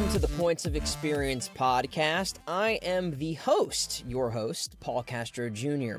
[0.00, 2.36] welcome to the Points of Experience podcast.
[2.48, 5.96] I am the host, your host, Paul Castro Jr.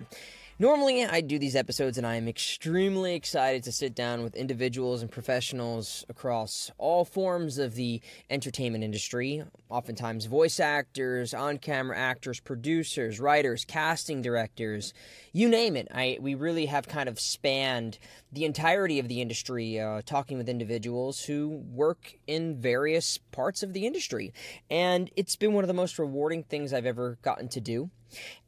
[0.61, 5.01] Normally, I do these episodes and I am extremely excited to sit down with individuals
[5.01, 7.99] and professionals across all forms of the
[8.29, 14.93] entertainment industry, oftentimes voice actors, on camera actors, producers, writers, casting directors,
[15.33, 15.87] you name it.
[15.89, 17.97] I, we really have kind of spanned
[18.31, 23.73] the entirety of the industry, uh, talking with individuals who work in various parts of
[23.73, 24.31] the industry.
[24.69, 27.89] And it's been one of the most rewarding things I've ever gotten to do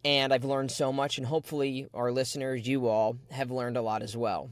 [0.06, 4.02] and I've learned so much, and hopefully, our listeners, you all, have learned a lot
[4.02, 4.50] as well.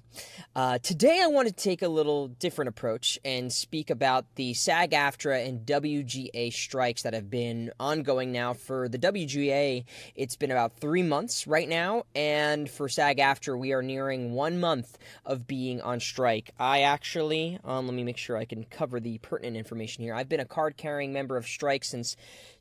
[0.55, 4.91] Uh, today, I want to take a little different approach and speak about the SAG
[4.91, 8.53] AFTRA and WGA strikes that have been ongoing now.
[8.53, 9.83] For the WGA,
[10.15, 14.59] it's been about three months right now, and for SAG AFTRA, we are nearing one
[14.59, 16.51] month of being on strike.
[16.59, 20.13] I actually, um, let me make sure I can cover the pertinent information here.
[20.13, 22.15] I've been a card carrying member of strike since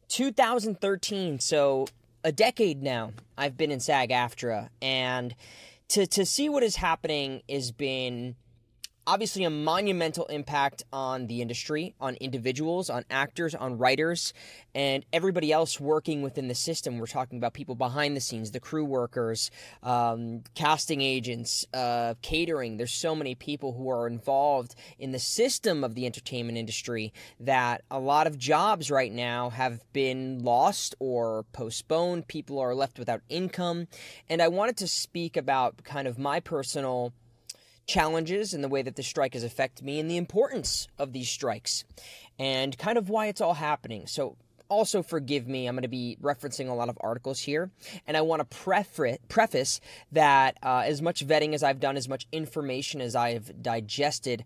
[0.09, 1.87] 2013, so
[2.25, 5.35] a decade now I've been in SAG AFTRA, and
[5.89, 8.37] to to see what is happening has been
[9.07, 14.33] obviously a monumental impact on the industry, on individuals, on actors, on writers,
[14.75, 16.99] and everybody else working within the system.
[16.99, 19.51] We're talking about people behind the scenes, the crew workers,
[19.83, 22.77] um, casting agents, uh, catering.
[22.77, 27.83] There's so many people who are involved in the system of the entertainment industry that
[27.91, 32.29] a lot of jobs right now have been lost or postponed.
[32.29, 33.89] People are left without income.
[34.29, 37.13] And I wanted to speak about kind of my personal
[37.87, 41.29] challenges and the way that the strike has affected me and the importance of these
[41.29, 41.85] strikes
[42.39, 44.07] and kind of why it's all happening.
[44.07, 44.37] So,
[44.71, 47.71] also forgive me, I'm going to be referencing a lot of articles here,
[48.07, 49.81] and I want to preface
[50.13, 54.45] that uh, as much vetting as I've done, as much information as I've digested,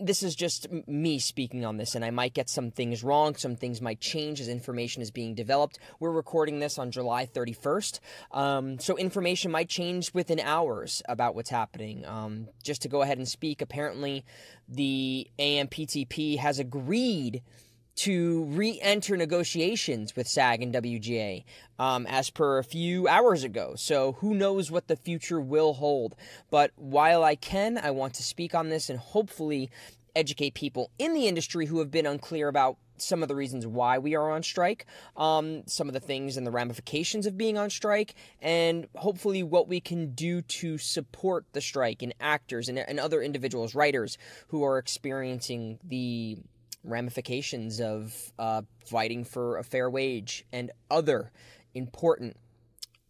[0.00, 3.34] this is just me speaking on this, and I might get some things wrong.
[3.34, 5.78] Some things might change as information is being developed.
[5.98, 8.00] We're recording this on July 31st,
[8.32, 12.04] um, so information might change within hours about what's happening.
[12.06, 14.24] Um, just to go ahead and speak, apparently
[14.68, 17.42] the AMPTP has agreed
[17.96, 21.44] to re-enter negotiations with SAG and WGA
[21.78, 23.74] um, as per a few hours ago.
[23.76, 26.14] So who knows what the future will hold.
[26.50, 29.70] But while I can, I want to speak on this and hopefully
[30.16, 33.98] educate people in the industry who have been unclear about some of the reasons why
[33.98, 34.86] we are on strike,
[35.16, 39.68] um, some of the things and the ramifications of being on strike, and hopefully what
[39.68, 44.18] we can do to support the strike and actors and, and other individuals, writers
[44.48, 46.38] who are experiencing the
[46.84, 51.30] ramifications of uh, fighting for a fair wage and other
[51.74, 52.36] important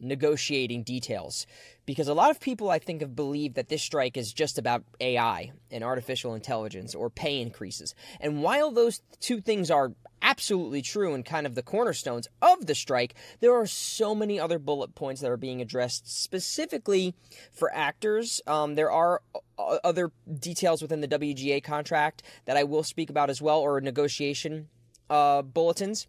[0.00, 1.46] negotiating details.
[1.86, 4.84] Because a lot of people, I think, have believed that this strike is just about
[5.00, 7.94] AI and artificial intelligence or pay increases.
[8.20, 12.74] And while those two things are absolutely true and kind of the cornerstones of the
[12.74, 17.14] strike, there are so many other bullet points that are being addressed specifically
[17.52, 18.40] for actors.
[18.46, 19.22] Um, there are
[19.58, 24.68] other details within the WGA contract that I will speak about as well, or negotiation
[25.08, 26.06] uh, bulletins.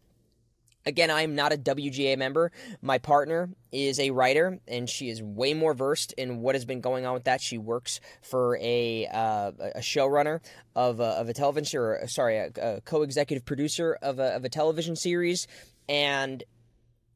[0.85, 2.51] Again, I'm not a WGA member.
[2.81, 6.81] My partner is a writer, and she is way more versed in what has been
[6.81, 7.41] going on with that.
[7.41, 10.39] She works for a uh, a showrunner
[10.75, 14.49] of a, of a television, or sorry, a, a co-executive producer of a, of a
[14.49, 15.47] television series,
[15.87, 16.43] and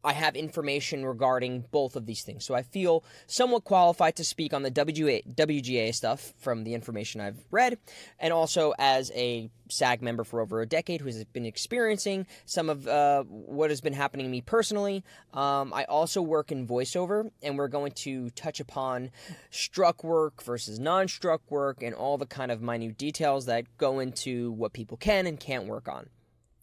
[0.05, 2.45] I have information regarding both of these things.
[2.45, 7.21] So I feel somewhat qualified to speak on the WGA, WGA stuff from the information
[7.21, 7.79] I've read,
[8.19, 12.69] and also as a SAG member for over a decade who has been experiencing some
[12.69, 15.03] of uh, what has been happening to me personally.
[15.33, 19.09] Um, I also work in voiceover, and we're going to touch upon
[19.49, 23.99] struck work versus non struck work and all the kind of minute details that go
[23.99, 26.09] into what people can and can't work on.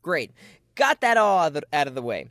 [0.02, 0.32] Great
[0.74, 2.28] got that all out of the way.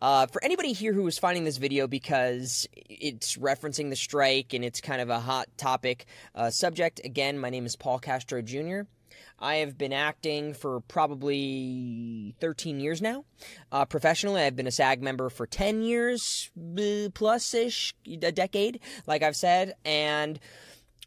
[0.00, 4.64] Uh, for anybody here who is finding this video because it's referencing the strike and
[4.64, 8.82] it's kind of a hot topic uh, subject, again, my name is Paul Castro Jr.
[9.38, 13.24] I have been acting for probably 13 years now.
[13.70, 18.80] Uh, professionally, I've been a SAG member for 10 years uh, plus ish, a decade,
[19.06, 19.74] like I've said.
[19.84, 20.38] And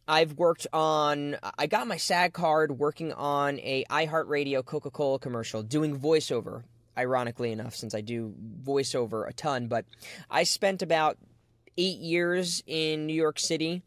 [0.07, 5.63] I've worked on, I got my SAG card working on a iHeartRadio Coca Cola commercial,
[5.63, 6.63] doing voiceover
[6.97, 8.33] ironically enough, since I do
[8.63, 9.67] voiceover a ton.
[9.67, 9.85] But
[10.29, 11.17] I spent about
[11.77, 13.83] eight years in New York City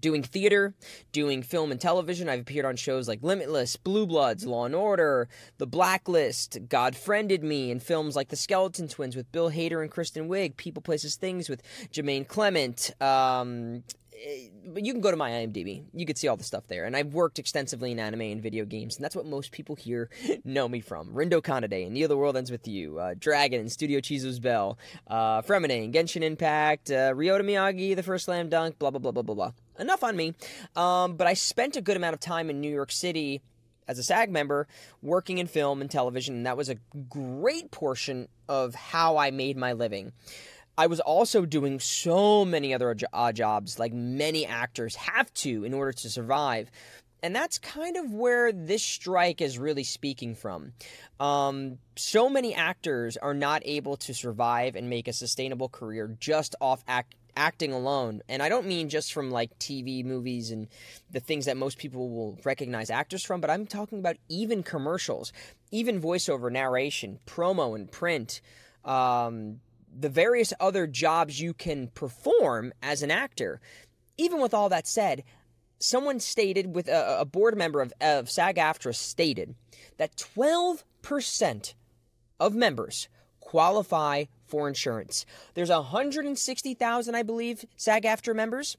[0.00, 0.74] doing theater,
[1.12, 2.28] doing film and television.
[2.28, 5.28] I've appeared on shows like Limitless, Blue Bloods, Law and Order,
[5.58, 9.90] The Blacklist, God Friended Me, and films like The Skeleton Twins with Bill Hader and
[9.90, 12.90] Kristen Wiig, People, Places, Things with Jemaine Clement.
[13.00, 13.82] Um,
[14.66, 15.84] but you can go to my IMDb.
[15.92, 16.84] You can see all the stuff there.
[16.84, 20.10] And I've worked extensively in anime and video games, and that's what most people here
[20.44, 21.08] know me from.
[21.12, 24.78] Rindo Kanade and the World Ends With You, uh, Dragon and Studio Chizu's Belle,
[25.08, 29.22] uh, and Genshin Impact, uh, Ryota Miyagi, The First Slam Dunk, blah, blah, blah, blah,
[29.22, 29.52] blah, blah.
[29.78, 30.34] Enough on me.
[30.76, 33.42] Um, but I spent a good amount of time in New York City
[33.86, 34.68] as a SAG member
[35.02, 36.76] working in film and television, and that was a
[37.08, 40.12] great portion of how I made my living.
[40.78, 45.74] I was also doing so many other odd jobs, like many actors have to in
[45.74, 46.70] order to survive.
[47.20, 50.74] And that's kind of where this strike is really speaking from.
[51.18, 56.54] Um, so many actors are not able to survive and make a sustainable career just
[56.60, 58.22] off act- acting alone.
[58.28, 60.68] And I don't mean just from like TV, movies, and
[61.10, 65.32] the things that most people will recognize actors from, but I'm talking about even commercials,
[65.72, 68.40] even voiceover, narration, promo, and print.
[68.84, 69.58] Um,
[69.96, 73.60] the various other jobs you can perform as an actor.
[74.16, 75.24] Even with all that said,
[75.78, 79.54] someone stated, with a, a board member of, of SAG AFTRA stated
[79.96, 81.74] that 12%
[82.40, 83.08] of members
[83.40, 85.24] qualify for insurance.
[85.54, 88.76] There's 160,000, I believe, SAG AFTRA members.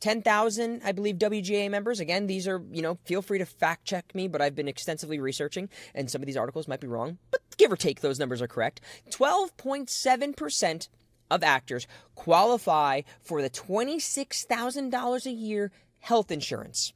[0.00, 1.98] 10,000, I believe, WGA members.
[1.98, 5.18] Again, these are, you know, feel free to fact check me, but I've been extensively
[5.18, 7.16] researching, and some of these articles might be wrong,
[7.56, 8.80] give or take, those numbers are correct.
[9.10, 10.88] 12.7%
[11.30, 16.92] of actors qualify for the $26,000 a year health insurance.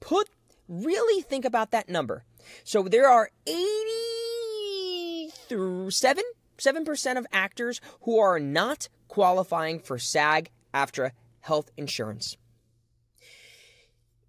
[0.00, 0.28] Put,
[0.68, 2.24] really think about that number.
[2.62, 6.24] So there are 87
[6.56, 12.36] 7% of actors who are not qualifying for SAG AFTRA health insurance.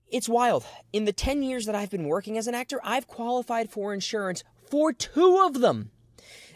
[0.07, 0.65] It's wild.
[0.94, 4.44] In the 10 years that I've been working as an actor, I've qualified for insurance
[4.69, 5.91] for two of them.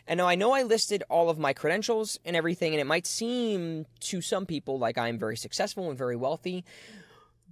[0.08, 3.06] And now I know I listed all of my credentials and everything, and it might
[3.06, 6.66] seem to some people like I'm very successful and very wealthy.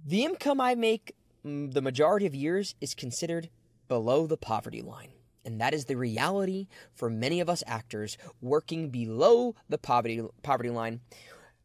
[0.04, 1.14] The income I make
[1.46, 3.48] mm, the majority of years is considered
[3.86, 5.12] below the poverty line.
[5.44, 10.70] And that is the reality for many of us actors working below the poverty, poverty
[10.70, 11.00] line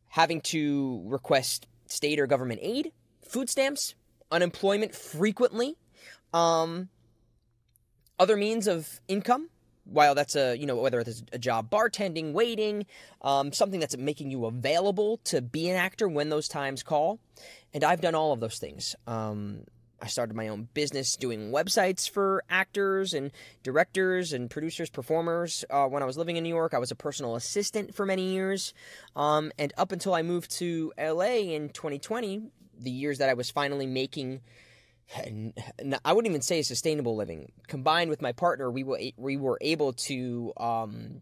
[0.10, 2.92] having to request state or government aid,
[3.28, 3.96] food stamps,
[4.31, 5.75] unemployment frequently,
[6.34, 6.89] um,
[8.19, 9.50] other means of income.
[9.86, 12.86] While that's a, you know, whether it's a job bartending, waiting,
[13.21, 17.19] um, something that's making you available to be an actor when those times call.
[17.74, 18.95] And I've done all of those things.
[19.07, 19.65] Um,
[20.04, 23.31] I started my own business doing websites for actors and
[23.63, 25.63] directors and producers, performers.
[25.69, 28.33] Uh, when I was living in New York, I was a personal assistant for many
[28.33, 28.74] years.
[29.15, 32.42] Um, and up until I moved to LA in 2020,
[32.77, 34.42] the years that I was finally making.
[35.16, 37.52] I wouldn't even say sustainable living.
[37.68, 41.22] Combined with my partner, we were we were able to um,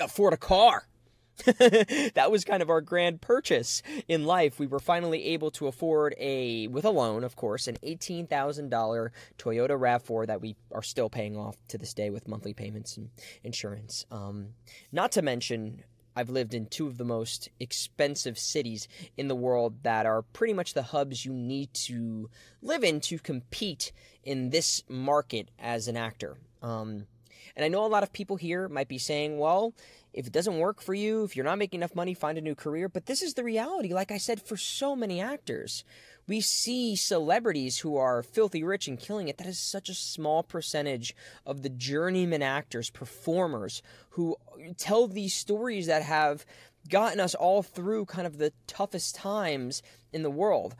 [0.00, 0.88] afford a car
[1.44, 4.58] that was kind of our grand purchase in life.
[4.58, 9.70] We were finally able to afford a, with a loan, of course, an $18,000 Toyota
[9.70, 13.10] RAV4 that we are still paying off to this day with monthly payments and
[13.44, 14.06] insurance.
[14.10, 14.54] Um,
[14.92, 15.84] not to mention,
[16.16, 20.54] I've lived in two of the most expensive cities in the world that are pretty
[20.54, 22.30] much the hubs you need to
[22.62, 23.92] live in to compete
[24.24, 26.38] in this market as an actor.
[26.62, 27.06] Um,
[27.54, 29.74] and I know a lot of people here might be saying, well,
[30.12, 32.54] if it doesn't work for you, if you're not making enough money, find a new
[32.54, 32.88] career.
[32.88, 35.84] But this is the reality, like I said, for so many actors.
[36.28, 39.38] We see celebrities who are filthy rich and killing it.
[39.38, 41.14] That is such a small percentage
[41.44, 43.80] of the journeyman actors, performers
[44.10, 44.36] who
[44.76, 46.44] tell these stories that have
[46.88, 50.74] gotten us all through kind of the toughest times in the world.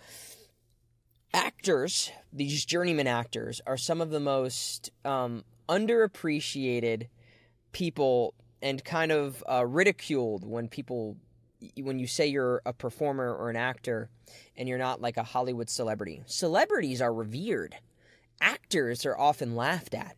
[1.33, 7.09] Actors, these journeyman actors, are some of the most um, underappreciated
[7.73, 11.17] people and kind of uh, ridiculed when people
[11.77, 14.11] when you say you're a performer or an actor
[14.57, 16.23] and you're not like a Hollywood celebrity.
[16.27, 17.77] Celebrities are revered.
[18.41, 20.17] Actors are often laughed at.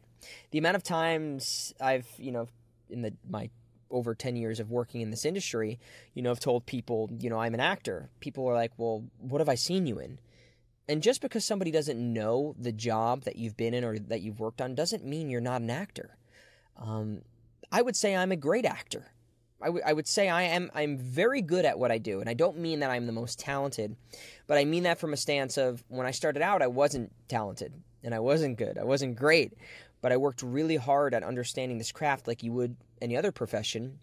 [0.51, 2.49] The amount of times I've, you know,
[2.91, 3.51] in the my
[3.91, 5.79] over 10 years of working in this industry,
[6.13, 8.11] you know, I've told people, you know, I'm an actor.
[8.21, 10.19] People are like, "Well, what have I seen you in?"
[10.89, 14.41] And just because somebody doesn't know the job that you've been in or that you've
[14.41, 16.17] worked on doesn't mean you're not an actor.
[16.77, 17.23] Um,
[17.71, 19.13] I would say I'm a great actor.
[19.61, 22.29] I, w- I would say I am I'm very good at what I do, and
[22.29, 23.97] I don't mean that I'm the most talented,
[24.47, 27.73] but I mean that from a stance of when I started out, I wasn't talented
[28.05, 29.55] and I wasn't good, I wasn't great,
[30.01, 33.99] but I worked really hard at understanding this craft like you would any other profession.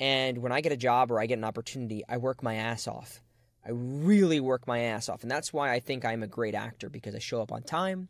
[0.00, 2.86] And when I get a job or I get an opportunity, I work my ass
[2.86, 3.20] off.
[3.66, 6.88] I really work my ass off, and that's why I think I'm a great actor
[6.88, 8.08] because I show up on time.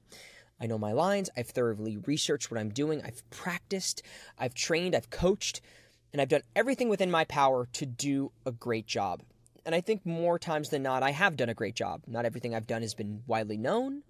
[0.60, 1.30] I know my lines.
[1.36, 3.02] I've thoroughly researched what I'm doing.
[3.04, 4.02] I've practiced.
[4.38, 4.94] I've trained.
[4.94, 5.60] I've coached.
[6.12, 9.22] And I've done everything within my power to do a great job.
[9.66, 12.00] and I think more times than not, I have done a great job.
[12.06, 14.02] Not everything I've done has been widely known.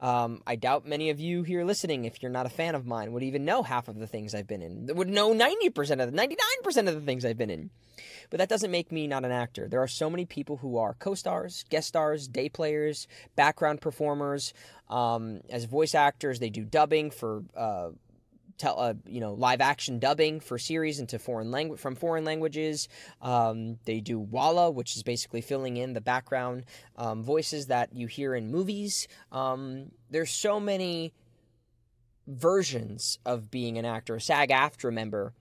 [0.00, 3.12] Um, I doubt many of you here listening, if you're not a fan of mine,
[3.12, 4.88] would even know half of the things I've been in.
[4.94, 7.70] Would know 90% of the 99% of the things I've been in.
[8.30, 9.68] But that doesn't make me not an actor.
[9.68, 14.54] There are so many people who are co-stars, guest stars, day players, background performers.
[14.88, 17.90] Um, as voice actors, they do dubbing for uh,
[18.60, 22.88] tell, uh, you know, live action dubbing for series into foreign language from foreign languages.
[23.22, 26.64] Um, they do Walla, which is basically filling in the background
[26.96, 29.08] um, voices that you hear in movies.
[29.32, 31.12] Um, there's so many
[32.26, 35.32] versions of being an actor, a SAG-AFTRA member,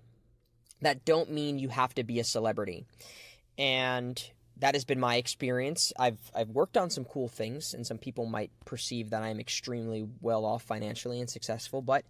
[0.81, 2.85] that don't mean you have to be a celebrity,
[3.57, 5.91] and that has been my experience.
[5.99, 10.07] I've I've worked on some cool things, and some people might perceive that I'm extremely
[10.21, 12.05] well off financially and successful, but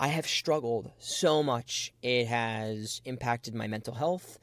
[0.00, 1.92] I have struggled so much.
[2.02, 4.38] It has impacted my mental health,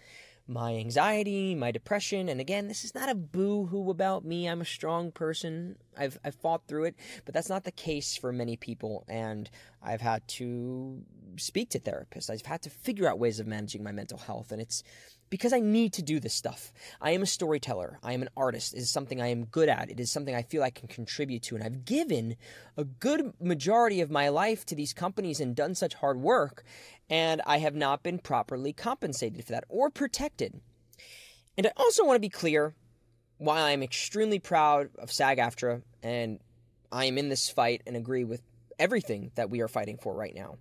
[0.47, 2.29] my anxiety, my depression.
[2.29, 4.47] And again, this is not a boo hoo about me.
[4.47, 5.77] I'm a strong person.
[5.97, 6.95] I've, I've fought through it,
[7.25, 9.03] but that's not the case for many people.
[9.07, 9.49] And
[9.81, 11.01] I've had to
[11.37, 12.29] speak to therapists.
[12.29, 14.51] I've had to figure out ways of managing my mental health.
[14.51, 14.83] And it's,
[15.29, 16.71] because I need to do this stuff.
[17.01, 17.99] I am a storyteller.
[18.03, 18.73] I am an artist.
[18.73, 19.89] It is something I am good at.
[19.89, 21.55] It is something I feel I can contribute to.
[21.55, 22.35] And I've given
[22.77, 26.63] a good majority of my life to these companies and done such hard work,
[27.09, 30.61] and I have not been properly compensated for that or protected.
[31.57, 32.75] And I also want to be clear
[33.37, 36.39] while I'm extremely proud of SAG AFTRA and
[36.91, 38.41] I am in this fight and agree with
[38.79, 40.57] everything that we are fighting for right now.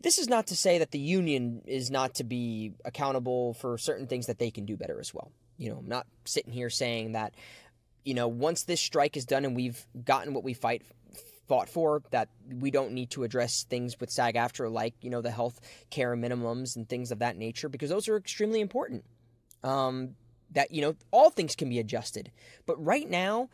[0.00, 4.06] This is not to say that the union is not to be accountable for certain
[4.06, 5.32] things that they can do better as well.
[5.56, 7.34] You know, I'm not sitting here saying that,
[8.04, 10.82] you know, once this strike is done and we've gotten what we fight
[11.48, 15.20] fought for, that we don't need to address things with SAG AFTRA like, you know,
[15.20, 19.04] the health care minimums and things of that nature, because those are extremely important.
[19.64, 20.14] Um,
[20.52, 22.30] that, you know, all things can be adjusted.
[22.66, 23.50] But right now,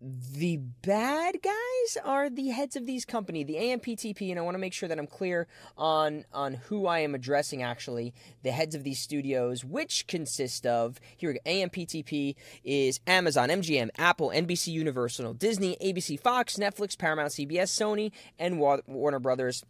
[0.00, 4.58] the bad guys are the heads of these company the amptp and i want to
[4.58, 5.46] make sure that i'm clear
[5.78, 8.12] on on who i am addressing actually
[8.42, 13.88] the heads of these studios which consist of here we go amptp is amazon mgm
[13.96, 19.64] apple nbc universal disney abc fox netflix paramount cbs sony and warner brothers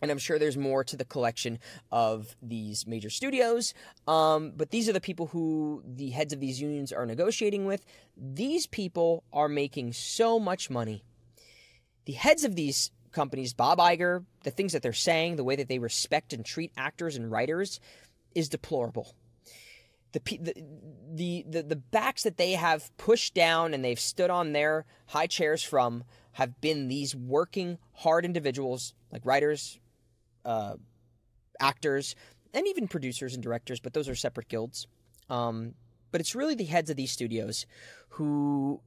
[0.00, 1.58] and I'm sure there's more to the collection
[1.90, 3.74] of these major studios.
[4.08, 7.84] Um, but these are the people who the heads of these unions are negotiating with.
[8.16, 11.04] These people are making so much money.
[12.06, 15.68] The heads of these companies, Bob Iger, the things that they're saying, the way that
[15.68, 17.80] they respect and treat actors and writers
[18.34, 19.14] is deplorable.
[20.12, 20.54] The, the,
[21.12, 25.28] the, the, the backs that they have pushed down and they've stood on their high
[25.28, 29.78] chairs from have been these working hard individuals like writers,
[30.44, 30.74] uh,
[31.60, 32.14] actors,
[32.52, 34.86] and even producers and directors, but those are separate guilds.
[35.28, 35.74] Um,
[36.10, 37.66] but it's really the heads of these studios
[38.08, 38.80] who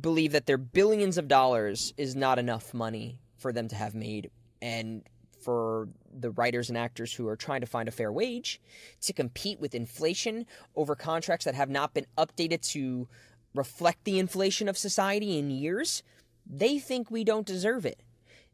[0.00, 4.30] believe that their billions of dollars is not enough money for them to have made,
[4.60, 5.02] and
[5.40, 8.60] for the writers and actors who are trying to find a fair wage
[9.00, 13.08] to compete with inflation over contracts that have not been updated to
[13.54, 16.02] reflect the inflation of society in years,
[16.44, 18.02] they think we don't deserve it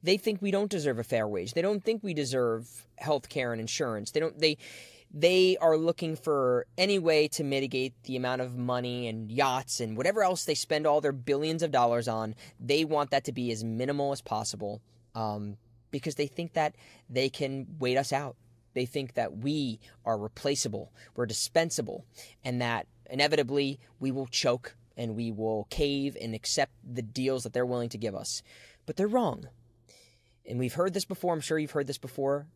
[0.04, 1.54] they think we don't deserve a fair wage.
[1.54, 4.10] They don't think we deserve health care and insurance.
[4.10, 4.58] They don't they
[5.16, 9.96] they are looking for any way to mitigate the amount of money and yachts and
[9.96, 12.34] whatever else they spend all their billions of dollars on.
[12.60, 14.82] They want that to be as minimal as possible
[15.14, 15.56] um,
[15.90, 16.74] because they think that
[17.08, 18.36] they can wait us out.
[18.74, 22.04] They think that we are replaceable, we're dispensable,
[22.44, 27.52] and that inevitably we will choke and we will cave and accept the deals that
[27.52, 28.42] they're willing to give us.
[28.84, 29.48] But they're wrong
[30.46, 32.46] and we've heard this before, I'm sure you've heard this before.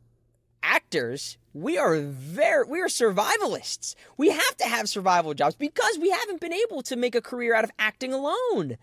[0.63, 3.95] Actors, we are very we are survivalists.
[4.17, 7.55] We have to have survival jobs because we haven't been able to make a career
[7.55, 8.77] out of acting alone.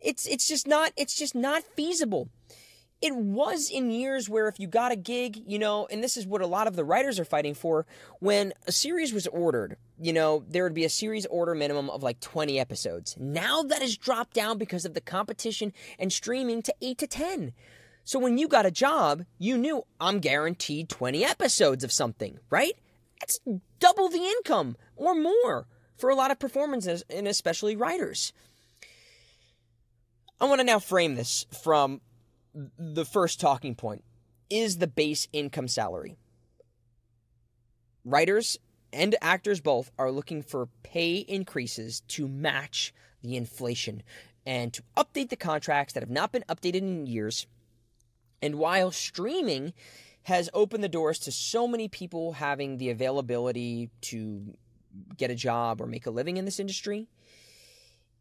[0.00, 2.28] It's it's just not it's just not feasible.
[3.02, 6.26] It was in years where if you got a gig, you know, and this is
[6.26, 7.84] what a lot of the writers are fighting for,
[8.20, 12.02] when a series was ordered, you know, there would be a series order minimum of
[12.02, 13.14] like 20 episodes.
[13.18, 17.52] Now that has dropped down because of the competition and streaming to 8 to 10.
[18.04, 22.74] So when you got a job, you knew I'm guaranteed 20 episodes of something, right?
[23.18, 23.40] That's
[23.80, 28.32] double the income or more for a lot of performances and especially writers.
[30.40, 32.02] I want to now frame this from
[32.78, 34.04] the first talking point
[34.50, 36.16] is the base income salary.
[38.04, 38.58] Writers
[38.92, 42.92] and actors both are looking for pay increases to match
[43.22, 44.02] the inflation
[44.44, 47.46] and to update the contracts that have not been updated in years
[48.44, 49.72] and while streaming
[50.24, 54.54] has opened the doors to so many people having the availability to
[55.16, 57.08] get a job or make a living in this industry.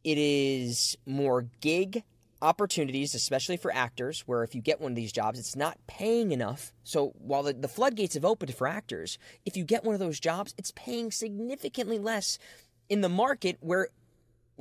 [0.03, 2.03] It is more gig
[2.41, 6.31] opportunities, especially for actors, where if you get one of these jobs, it's not paying
[6.31, 6.73] enough.
[6.85, 10.21] So while the, the floodgates have opened for actors, if you get one of those
[10.21, 12.39] jobs, it's paying significantly less
[12.87, 13.89] in the market where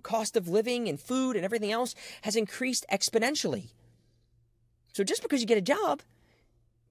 [0.02, 3.70] cost of living and food and everything else has increased exponentially.
[4.92, 6.02] So just because you get a job,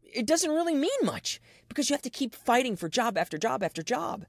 [0.03, 1.39] it doesn't really mean much
[1.69, 4.25] because you have to keep fighting for job after job after job.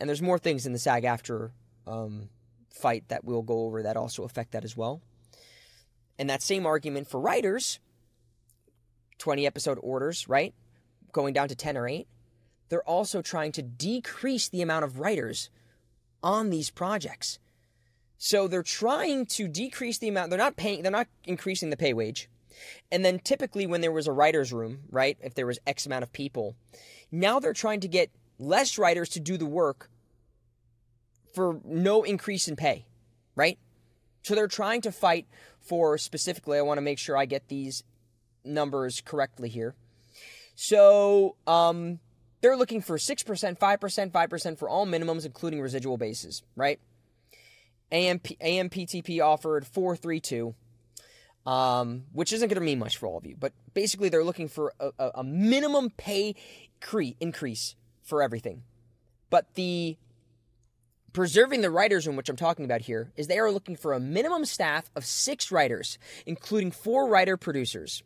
[0.00, 1.50] And there's more things in the SAG AFTRA
[1.86, 2.28] um,
[2.70, 5.00] fight that we'll go over that also affect that as well.
[6.18, 7.78] And that same argument for writers
[9.18, 10.52] 20 episode orders, right?
[11.12, 12.08] Going down to 10 or 8.
[12.68, 15.48] They're also trying to decrease the amount of writers
[16.22, 17.38] on these projects.
[18.18, 21.92] So they're trying to decrease the amount, they're not paying, they're not increasing the pay
[21.92, 22.28] wage.
[22.90, 26.02] And then typically when there was a writer's room, right, if there was X amount
[26.02, 26.56] of people,
[27.10, 29.90] now they're trying to get less writers to do the work
[31.34, 32.86] for no increase in pay,
[33.34, 33.58] right?
[34.22, 35.26] So they're trying to fight
[35.60, 37.82] for specifically, I want to make sure I get these
[38.44, 39.74] numbers correctly here.
[40.54, 42.00] So um,
[42.40, 46.78] they're looking for 6%, 5%, 5% for all minimums, including residual bases, right?
[47.90, 50.54] AMP, AMPTP offered 432,
[51.46, 54.48] um, which isn't going to mean much for all of you, but basically they're looking
[54.48, 56.34] for a, a, minimum pay
[56.80, 58.62] cre- increase for everything.
[59.30, 59.96] But the
[61.12, 64.00] preserving the writers room, which I'm talking about here, is they are looking for a
[64.00, 68.02] minimum staff of six writers, including four writer producers.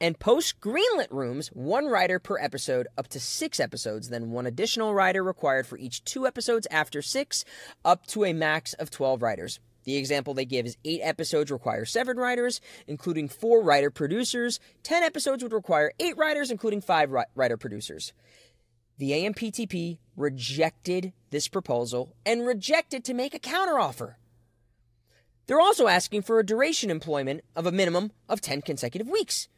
[0.00, 4.94] And post greenlit rooms, one writer per episode up to six episodes, then one additional
[4.94, 7.44] writer required for each two episodes after six,
[7.84, 9.60] up to a max of 12 writers.
[9.84, 14.60] The example they give is eight episodes require seven writers, including four writer producers.
[14.82, 18.12] Ten episodes would require eight writers, including five writer producers
[19.00, 24.16] the AMPTP rejected this proposal and rejected to make a counteroffer.
[25.46, 29.48] They're also asking for a duration employment of a minimum of 10 consecutive weeks.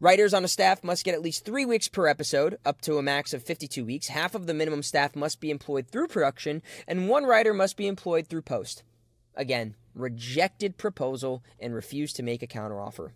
[0.00, 3.02] Writers on a staff must get at least three weeks per episode, up to a
[3.02, 4.08] max of 52 weeks.
[4.08, 7.86] Half of the minimum staff must be employed through production, and one writer must be
[7.86, 8.82] employed through post.
[9.34, 13.12] Again, rejected proposal and refused to make a counteroffer.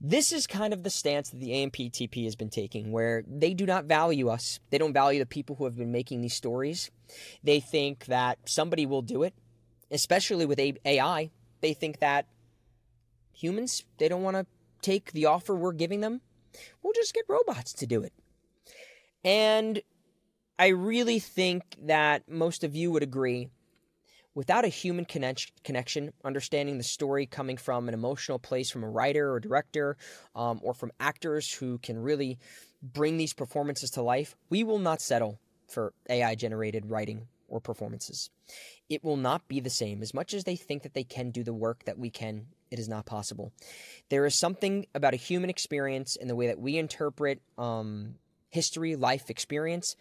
[0.00, 3.64] This is kind of the stance that the AMPTP has been taking, where they do
[3.64, 4.60] not value us.
[4.70, 6.90] They don't value the people who have been making these stories.
[7.42, 9.34] They think that somebody will do it,
[9.90, 11.30] especially with AI.
[11.60, 12.26] They think that
[13.32, 14.46] humans, they don't want to
[14.82, 16.20] take the offer we're giving them.
[16.82, 18.12] We'll just get robots to do it.
[19.24, 19.80] And
[20.58, 23.48] I really think that most of you would agree
[24.34, 29.32] without a human connection, understanding the story coming from an emotional place from a writer
[29.32, 29.96] or director
[30.34, 32.38] um, or from actors who can really
[32.82, 38.30] bring these performances to life, we will not settle for AI generated writing or performances.
[38.88, 40.02] It will not be the same.
[40.02, 42.78] As much as they think that they can do the work that we can, it
[42.78, 43.52] is not possible.
[44.08, 48.16] There is something about a human experience and the way that we interpret um,
[48.50, 49.96] history, life experience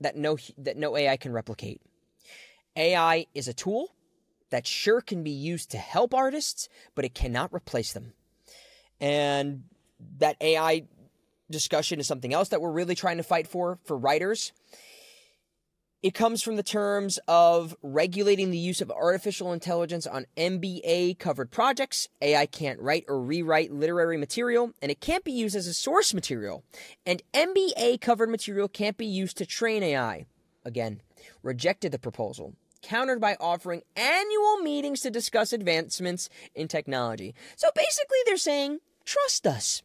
[0.00, 1.80] that no that no AI can replicate.
[2.78, 3.90] AI is a tool
[4.50, 8.12] that sure can be used to help artists, but it cannot replace them.
[9.00, 9.64] And
[10.18, 10.84] that AI
[11.50, 14.52] discussion is something else that we're really trying to fight for for writers.
[16.00, 21.50] It comes from the terms of regulating the use of artificial intelligence on MBA covered
[21.50, 22.08] projects.
[22.22, 26.14] AI can't write or rewrite literary material, and it can't be used as a source
[26.14, 26.62] material.
[27.04, 30.26] And MBA covered material can't be used to train AI.
[30.64, 31.00] Again,
[31.42, 37.34] rejected the proposal countered by offering annual meetings to discuss advancements in technology.
[37.56, 39.82] So basically, they're saying, trust us.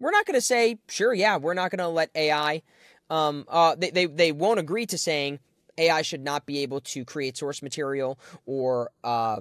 [0.00, 2.62] We're not going to say, sure, yeah, we're not going to let AI.
[3.10, 5.40] Um, uh, they, they, they won't agree to saying
[5.76, 9.40] AI should not be able to create source material or uh,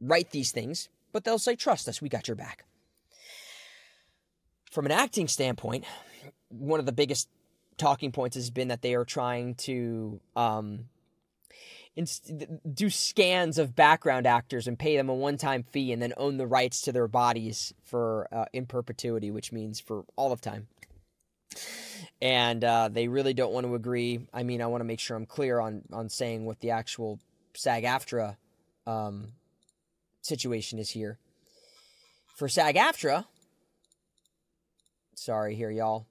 [0.00, 2.64] write these things, but they'll say, trust us, we got your back.
[4.70, 5.84] From an acting standpoint,
[6.48, 7.28] one of the biggest
[7.76, 10.86] talking points has been that they are trying to um,
[11.96, 16.46] do scans of background actors and pay them a one-time fee and then own the
[16.46, 20.66] rights to their bodies for uh, in perpetuity, which means for all of time.
[22.20, 24.26] And uh, they really don't want to agree.
[24.32, 27.20] I mean, I want to make sure I'm clear on on saying what the actual
[27.54, 28.36] SAG-AFTRA
[28.86, 29.32] um,
[30.20, 31.18] situation is here.
[32.34, 33.26] For SAG-AFTRA,
[35.14, 36.06] sorry here, y'all.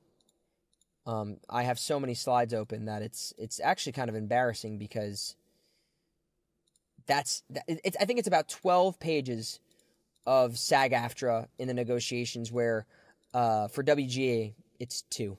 [1.05, 5.35] Um, I have so many slides open that it's it's actually kind of embarrassing because
[7.05, 9.59] that's it's, I think it's about 12 pages
[10.25, 12.85] of SAG-AFTRA in the negotiations where
[13.33, 15.37] uh, for WGA it's two.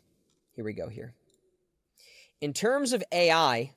[0.55, 1.12] Here we go here.
[2.40, 3.72] In terms of AI,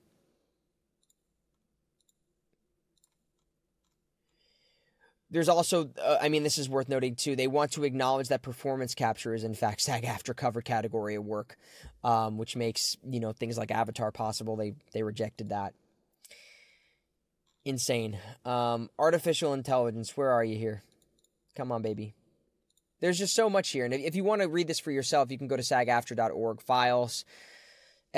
[5.30, 7.36] there's also, uh, I mean, this is worth noting too.
[7.36, 11.58] They want to acknowledge that performance capture is in fact SAG-AFTRA cover category of work,
[12.04, 14.56] um, which makes you know things like Avatar possible.
[14.56, 15.74] They they rejected that.
[17.68, 18.18] Insane.
[18.46, 20.16] Um, artificial intelligence.
[20.16, 20.84] Where are you here?
[21.54, 22.14] Come on, baby.
[23.02, 25.38] There's just so much here, and if you want to read this for yourself, you
[25.38, 27.26] can go to sagaftra.org files,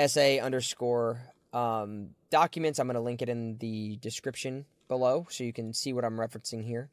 [0.06, 1.20] SA underscore
[1.52, 2.78] um, documents.
[2.78, 6.16] I'm going to link it in the description below so you can see what I'm
[6.16, 6.88] referencing here.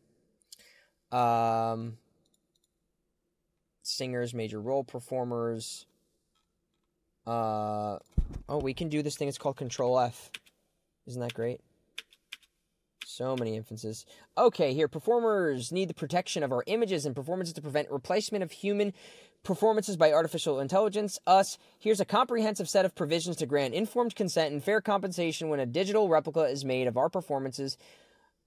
[1.12, 2.00] Um,
[3.84, 5.86] singers, major role performers.
[7.28, 8.00] Uh,
[8.50, 9.28] oh, we can do this thing.
[9.28, 10.32] It's called Control F.
[11.06, 11.62] Isn't that great?
[13.18, 14.06] So many instances.
[14.38, 14.88] Okay, here.
[14.88, 18.94] Performers need the protection of our images and performances to prevent replacement of human
[19.44, 21.18] performances by artificial intelligence.
[21.26, 21.58] Us.
[21.80, 25.66] Here's a comprehensive set of provisions to grant informed consent and fair compensation when a
[25.66, 27.76] digital replica is made of our performances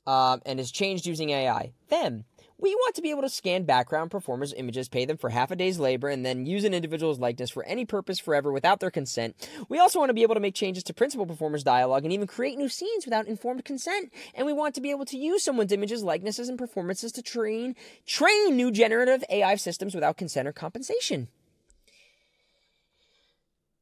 [0.06, 1.72] uh, and is changed using AI.
[1.88, 2.24] Them.
[2.60, 5.56] We want to be able to scan background performers' images, pay them for half a
[5.56, 9.34] day's labor, and then use an individual's likeness for any purpose forever without their consent.
[9.70, 12.26] We also want to be able to make changes to principal performers' dialogue and even
[12.26, 14.12] create new scenes without informed consent.
[14.34, 17.76] And we want to be able to use someone's images, likenesses, and performances to train
[18.06, 21.28] train new generative AI systems without consent or compensation.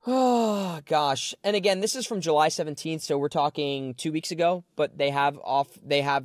[0.06, 1.34] Oh gosh.
[1.42, 5.10] And again, this is from July 17th, so we're talking 2 weeks ago, but they
[5.10, 6.24] have off they have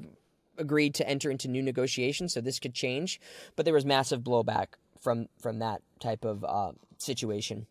[0.63, 3.21] agreed to enter into new negotiations, so this could change.
[3.55, 4.67] But there was massive blowback
[4.99, 7.67] from from that type of uh, situation.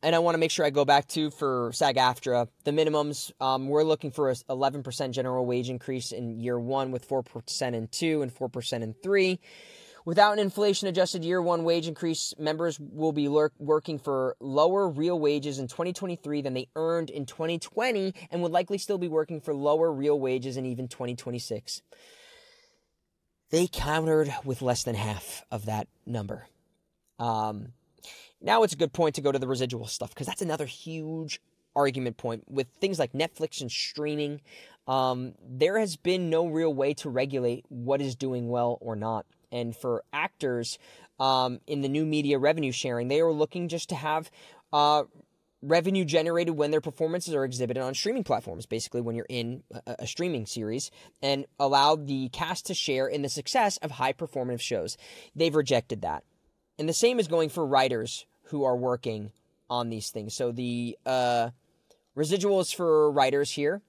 [0.00, 3.32] And I want to make sure I go back to for SAG-AFTRA the minimums.
[3.40, 7.88] Um, we're looking for a 11% general wage increase in year one, with 4% in
[7.88, 9.40] two and 4% in three.
[10.04, 15.18] Without an inflation adjusted year one wage increase, members will be working for lower real
[15.18, 19.54] wages in 2023 than they earned in 2020 and would likely still be working for
[19.54, 21.82] lower real wages in even 2026.
[23.50, 26.46] They countered with less than half of that number.
[27.18, 27.72] Um,
[28.40, 31.40] now it's a good point to go to the residual stuff because that's another huge
[31.74, 34.40] argument point with things like Netflix and streaming.
[34.86, 39.26] Um, there has been no real way to regulate what is doing well or not
[39.50, 40.78] and for actors
[41.18, 44.30] um, in the new media revenue sharing, they are looking just to have
[44.72, 45.04] uh,
[45.62, 49.96] revenue generated when their performances are exhibited on streaming platforms, basically when you're in a,
[50.00, 50.90] a, streaming series,
[51.22, 54.96] and allow the cast to share in the success of high performative shows.
[55.34, 56.22] They've rejected that.
[56.78, 59.32] And the same is going for writers who are working
[59.68, 60.34] on these things.
[60.34, 61.50] So the uh,
[62.16, 63.82] residuals for writers here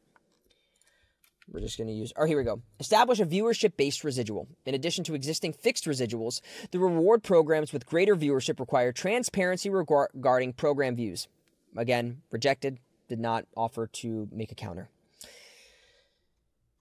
[1.52, 2.62] we're just going to use, oh, here we go.
[2.80, 4.48] Establish a viewership based residual.
[4.66, 10.54] In addition to existing fixed residuals, the reward programs with greater viewership require transparency regarding
[10.54, 11.28] program views.
[11.76, 14.90] Again, rejected, did not offer to make a counter.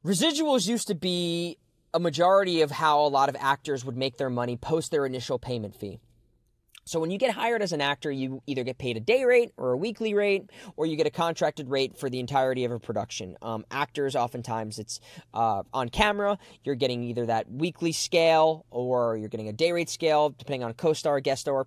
[0.04, 1.58] Residuals used to be
[1.92, 5.38] a majority of how a lot of actors would make their money post their initial
[5.38, 5.98] payment fee.
[6.88, 9.52] So when you get hired as an actor, you either get paid a day rate
[9.58, 12.80] or a weekly rate, or you get a contracted rate for the entirety of a
[12.80, 13.36] production.
[13.42, 14.98] Um, actors, oftentimes, it's
[15.34, 16.38] uh, on camera.
[16.64, 20.72] You're getting either that weekly scale or you're getting a day rate scale, depending on
[20.72, 21.66] co-star, guest star,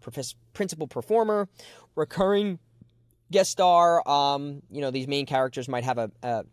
[0.53, 1.47] principal performer,
[1.95, 2.57] recurring
[3.29, 4.07] guest star.
[4.09, 6.45] Um, you know, these main characters might have a, a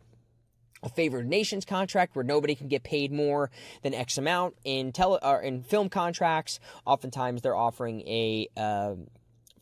[0.82, 3.50] a favored nations contract where nobody can get paid more
[3.82, 6.60] than X amount in tele or in film contracts.
[6.86, 8.94] Oftentimes, they're offering a uh,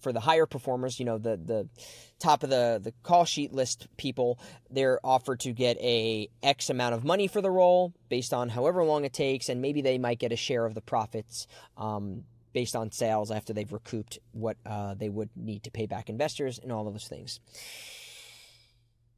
[0.00, 0.98] for the higher performers.
[0.98, 1.68] You know, the the
[2.18, 4.38] top of the the call sheet list people.
[4.70, 8.84] They're offered to get a X amount of money for the role based on however
[8.84, 11.46] long it takes, and maybe they might get a share of the profits.
[11.76, 16.08] Um, based on sales after they've recouped what uh, they would need to pay back
[16.08, 17.38] investors and all of those things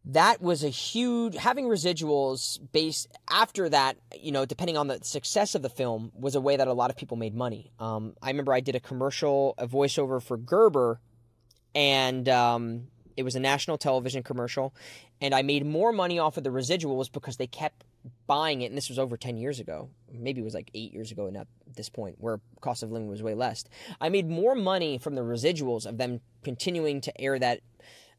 [0.09, 5.55] that was a huge having residuals based after that you know depending on the success
[5.55, 7.71] of the film was a way that a lot of people made money.
[7.79, 11.01] Um, i remember i did a commercial a voiceover for gerber
[11.75, 14.75] and um, it was a national television commercial
[15.21, 17.85] and i made more money off of the residuals because they kept
[18.27, 19.90] buying it and this was over 10 years ago.
[20.12, 23.09] Maybe it was like 8 years ago and at this point where cost of living
[23.09, 23.64] was way less.
[24.01, 27.61] I made more money from the residuals of them continuing to air that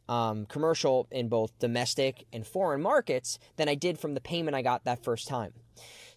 [0.09, 4.63] um, commercial in both domestic and foreign markets than I did from the payment I
[4.63, 5.53] got that first time.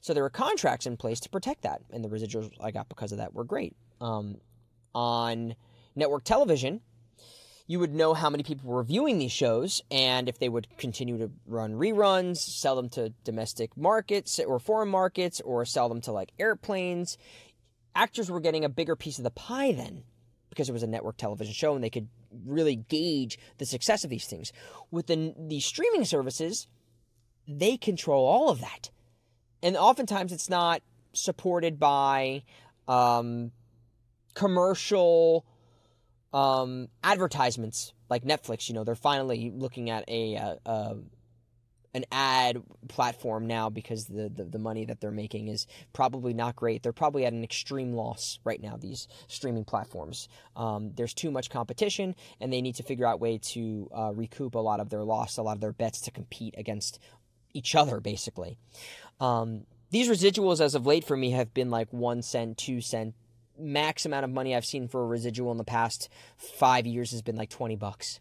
[0.01, 3.13] So there were contracts in place to protect that, and the residuals I got because
[3.13, 3.77] of that were great.
[4.01, 4.39] Um,
[4.95, 5.55] on
[5.95, 6.81] network television,
[7.67, 11.19] you would know how many people were viewing these shows and if they would continue
[11.19, 16.13] to run reruns, sell them to domestic markets or foreign markets, or sell them to
[16.13, 17.17] like airplanes.
[17.95, 20.03] Actors were getting a bigger piece of the pie then
[20.51, 22.09] because it was a network television show and they could
[22.45, 24.53] really gauge the success of these things.
[24.91, 26.67] With the the streaming services,
[27.47, 28.91] they control all of that,
[29.63, 32.43] and oftentimes it's not supported by
[32.89, 33.53] um,
[34.35, 35.45] commercial
[36.33, 38.69] um, advertisements like Netflix.
[38.69, 40.97] You know, they're finally looking at a, a, a
[41.95, 46.57] an ad platform now because the, the, the money that they're making is probably not
[46.57, 46.83] great.
[46.83, 48.77] They're probably at an extreme loss right now.
[48.77, 50.29] These streaming platforms.
[50.57, 54.13] Um, there's too much competition, and they need to figure out a way to uh,
[54.15, 56.99] recoup a lot of their loss, a lot of their bets to compete against
[57.53, 58.59] each other, basically.
[59.21, 63.15] Um, these residuals, as of late, for me, have been like one cent, two cent.
[63.59, 67.21] Max amount of money I've seen for a residual in the past five years has
[67.21, 68.19] been like 20 bucks.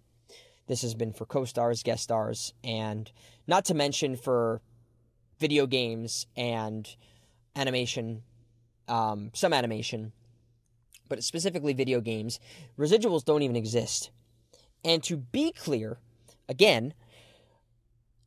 [0.72, 3.12] This has been for co stars, guest stars, and
[3.46, 4.62] not to mention for
[5.38, 6.88] video games and
[7.58, 8.24] animation,
[8.88, 10.14] um, some animation,
[11.10, 12.40] but specifically video games.
[12.80, 14.12] Residuals don't even exist.
[14.86, 15.98] And to be clear,
[16.48, 16.94] again,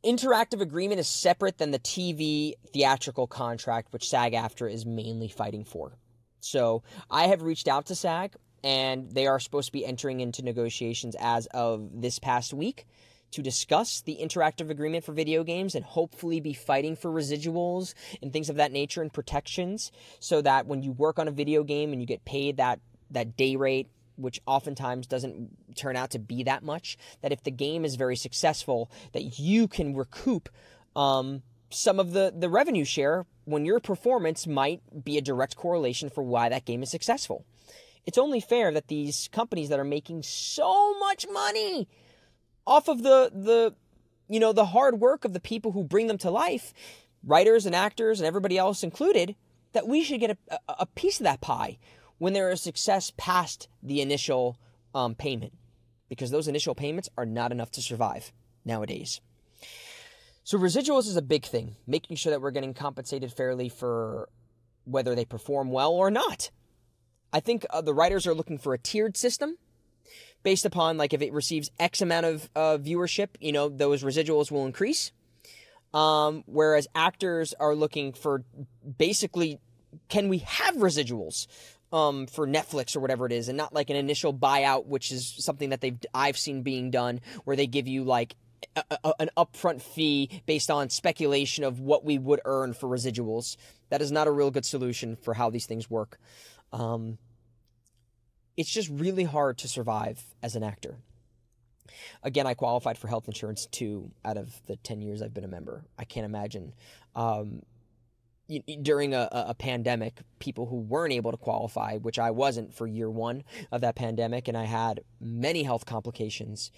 [0.03, 5.63] interactive agreement is separate than the TV theatrical contract, which SAG AFTRA is mainly fighting
[5.63, 5.97] for.
[6.41, 10.41] So I have reached out to SAG, and they are supposed to be entering into
[10.41, 12.87] negotiations as of this past week
[13.31, 18.33] to discuss the interactive agreement for video games and hopefully be fighting for residuals and
[18.33, 21.91] things of that nature and protections so that when you work on a video game
[21.91, 22.79] and you get paid that
[23.11, 27.51] that day rate which oftentimes doesn't turn out to be that much that if the
[27.51, 30.49] game is very successful that you can recoup
[30.95, 36.09] um, some of the the revenue share when your performance might be a direct correlation
[36.09, 37.45] for why that game is successful
[38.05, 41.87] it's only fair that these companies that are making so much money
[42.67, 43.75] off of the the
[44.27, 46.73] you know the hard work of the people who bring them to life,
[47.23, 49.35] writers and actors and everybody else included,
[49.73, 51.77] that we should get a, a piece of that pie
[52.17, 54.57] when there is success past the initial
[54.93, 55.53] um, payment,
[56.09, 58.31] because those initial payments are not enough to survive
[58.63, 59.19] nowadays.
[60.43, 64.29] So residuals is a big thing, making sure that we're getting compensated fairly for
[64.85, 66.51] whether they perform well or not.
[67.35, 69.57] I think uh, the writers are looking for a tiered system
[70.41, 74.51] based upon like if it receives X amount of uh, viewership, you know, those residuals
[74.51, 75.11] will increase.
[75.93, 78.45] Um, whereas actors are looking for
[78.97, 79.59] basically,
[80.07, 81.47] can we have residuals
[81.91, 85.27] um, for Netflix or whatever it is, and not like an initial buyout, which is
[85.27, 88.37] something that they've I've seen being done, where they give you like
[88.77, 93.57] a, a, an upfront fee based on speculation of what we would earn for residuals.
[93.89, 96.17] That is not a real good solution for how these things work.
[96.73, 97.17] Um,
[98.57, 100.97] it's just really hard to survive as an actor.
[102.23, 105.49] Again, I qualified for health insurance two out of the 10 years I've been a
[105.49, 105.85] member.
[105.97, 106.73] I can't imagine.
[107.15, 107.61] Um,
[108.81, 113.09] during a, a, pandemic, people who weren't able to qualify, which I wasn't for year
[113.09, 116.69] one of that pandemic, and I had many health complications.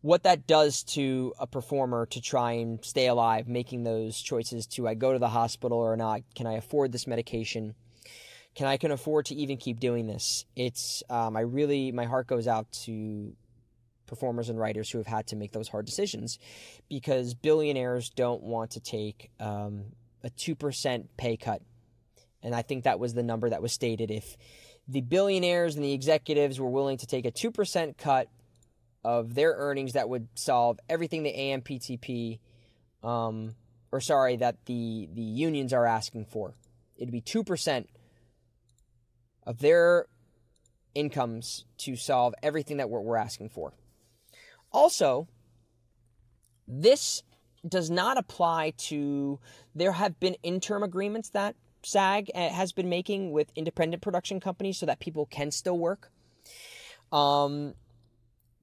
[0.00, 4.88] What that does to a performer to try and stay alive, making those choices to
[4.88, 7.74] I go to the hospital or not, can I afford this medication?
[8.54, 10.44] Can I can afford to even keep doing this?
[10.54, 13.34] It's um, I really my heart goes out to
[14.06, 16.38] performers and writers who have had to make those hard decisions
[16.88, 19.84] because billionaires don't want to take um,
[20.22, 21.62] a two percent pay cut,
[22.42, 24.10] and I think that was the number that was stated.
[24.10, 24.36] If
[24.86, 28.28] the billionaires and the executives were willing to take a two percent cut
[29.02, 32.38] of their earnings, that would solve everything the AMPTP,
[33.02, 33.54] um,
[33.90, 36.54] or sorry, that the the unions are asking for.
[36.96, 37.88] It'd be two percent
[39.46, 40.06] of their
[40.94, 43.72] incomes to solve everything that we're, we're asking for.
[44.72, 45.28] Also,
[46.66, 47.22] this
[47.66, 49.38] does not apply to,
[49.74, 54.78] there have been interim agreements that SAG uh, has been making with independent production companies
[54.78, 56.10] so that people can still work.
[57.12, 57.74] Um,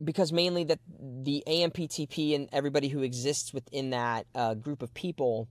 [0.03, 5.47] because mainly that the AMPTP and everybody who exists within that uh, group of people,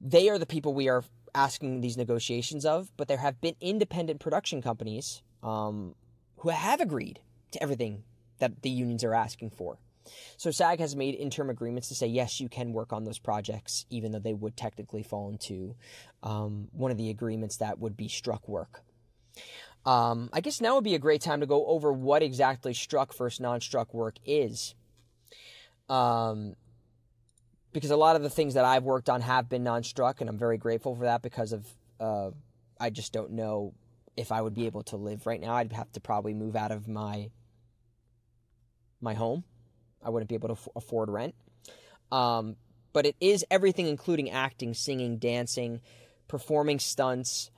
[0.00, 1.04] they are the people we are
[1.38, 5.94] asking these negotiations of, but there have been independent production companies um,
[6.38, 7.20] who have agreed
[7.52, 8.02] to everything
[8.40, 9.78] that the unions are asking for.
[10.36, 13.86] So SAG has made interim agreements to say yes, you can work on those projects,
[13.88, 15.76] even though they would technically fall into
[16.22, 18.82] um, one of the agreements that would be struck work.
[19.86, 23.14] Um, I guess now would be a great time to go over what exactly struck
[23.14, 24.74] versus non-struck work is.
[25.88, 26.56] Um,
[27.78, 30.38] because a lot of the things that I've worked on have been non-struck, and I'm
[30.38, 31.66] very grateful for that because of
[32.00, 32.30] uh,
[32.80, 33.74] I just don't know
[34.16, 35.54] if I would be able to live right now.
[35.54, 37.30] I'd have to probably move out of my
[39.00, 39.44] my home.
[40.04, 41.34] I wouldn't be able to afford rent.
[42.10, 42.56] Um,
[42.92, 45.80] but it is everything, including acting, singing, dancing,
[46.26, 47.50] performing stunts,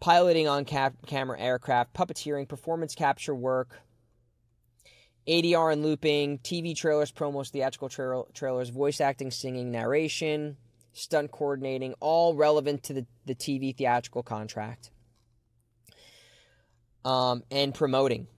[0.00, 3.80] piloting on cap- camera aircraft, puppeteering, performance capture work,
[5.26, 10.56] ADR and looping, TV trailers, promos, theatrical tra- trailers, voice acting, singing, narration,
[10.92, 14.90] stunt coordinating, all relevant to the, the TV theatrical contract.
[17.04, 18.28] Um, and promoting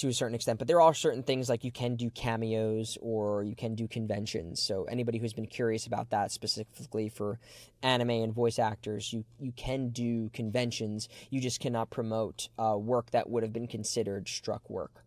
[0.00, 0.58] to a certain extent.
[0.58, 4.62] But there are certain things like you can do cameos or you can do conventions.
[4.62, 7.38] So anybody who's been curious about that specifically for
[7.82, 11.08] anime and voice actors, you you can do conventions.
[11.28, 15.04] You just cannot promote uh, work that would have been considered struck work.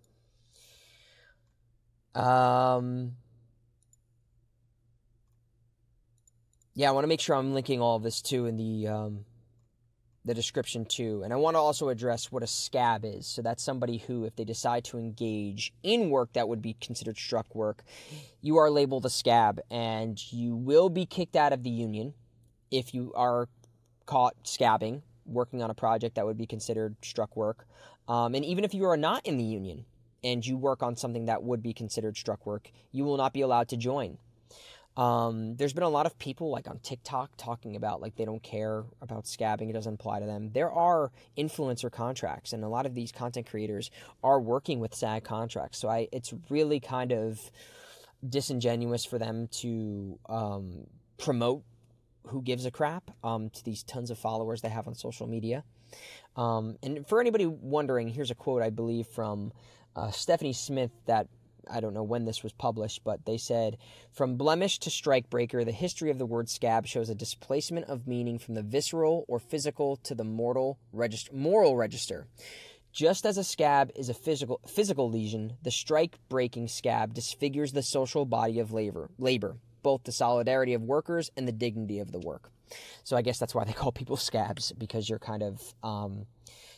[2.15, 3.13] Um.
[6.75, 9.25] Yeah, I want to make sure I'm linking all of this too in the um,
[10.25, 11.21] the description too.
[11.23, 13.27] And I want to also address what a scab is.
[13.27, 17.17] So that's somebody who, if they decide to engage in work that would be considered
[17.17, 17.83] struck work,
[18.41, 22.13] you are labeled a scab and you will be kicked out of the union
[22.71, 23.49] if you are
[24.05, 27.67] caught scabbing, working on a project that would be considered struck work.
[28.07, 29.85] Um, and even if you are not in the union
[30.23, 33.41] and you work on something that would be considered struck work, you will not be
[33.41, 34.17] allowed to join.
[34.95, 38.43] Um, there's been a lot of people like on TikTok talking about like they don't
[38.43, 40.51] care about scabbing, it doesn't apply to them.
[40.53, 43.89] There are influencer contracts, and a lot of these content creators
[44.23, 45.79] are working with SAG contracts.
[45.79, 47.39] So I, it's really kind of
[48.27, 51.63] disingenuous for them to um, promote
[52.27, 55.63] who gives a crap um, to these tons of followers they have on social media.
[56.35, 59.51] Um, and for anybody wondering, here's a quote I believe from
[59.95, 61.27] uh, Stephanie Smith that
[61.69, 63.77] I don't know when this was published, but they said
[64.11, 68.37] from blemish to strikebreaker, the history of the word scab shows a displacement of meaning
[68.37, 72.27] from the visceral or physical to the mortal register, moral register.
[72.91, 78.25] Just as a scab is a physical physical lesion, the strike-breaking scab disfigures the social
[78.25, 82.51] body of labor, labor, both the solidarity of workers and the dignity of the work.
[83.03, 86.27] So I guess that's why they call people scabs because you're kind of um,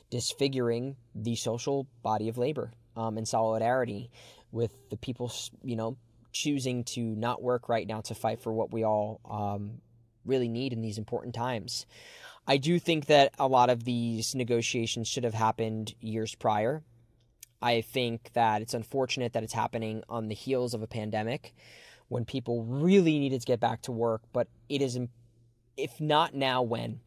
[0.09, 4.09] disfiguring the social body of labor um, in solidarity
[4.51, 5.31] with the people,
[5.63, 5.97] you know,
[6.31, 9.81] choosing to not work right now to fight for what we all um,
[10.25, 11.85] really need in these important times.
[12.47, 16.83] I do think that a lot of these negotiations should have happened years prior.
[17.61, 21.55] I think that it's unfortunate that it's happening on the heels of a pandemic
[22.09, 24.99] when people really needed to get back to work, but it is,
[25.75, 26.99] if not now, when?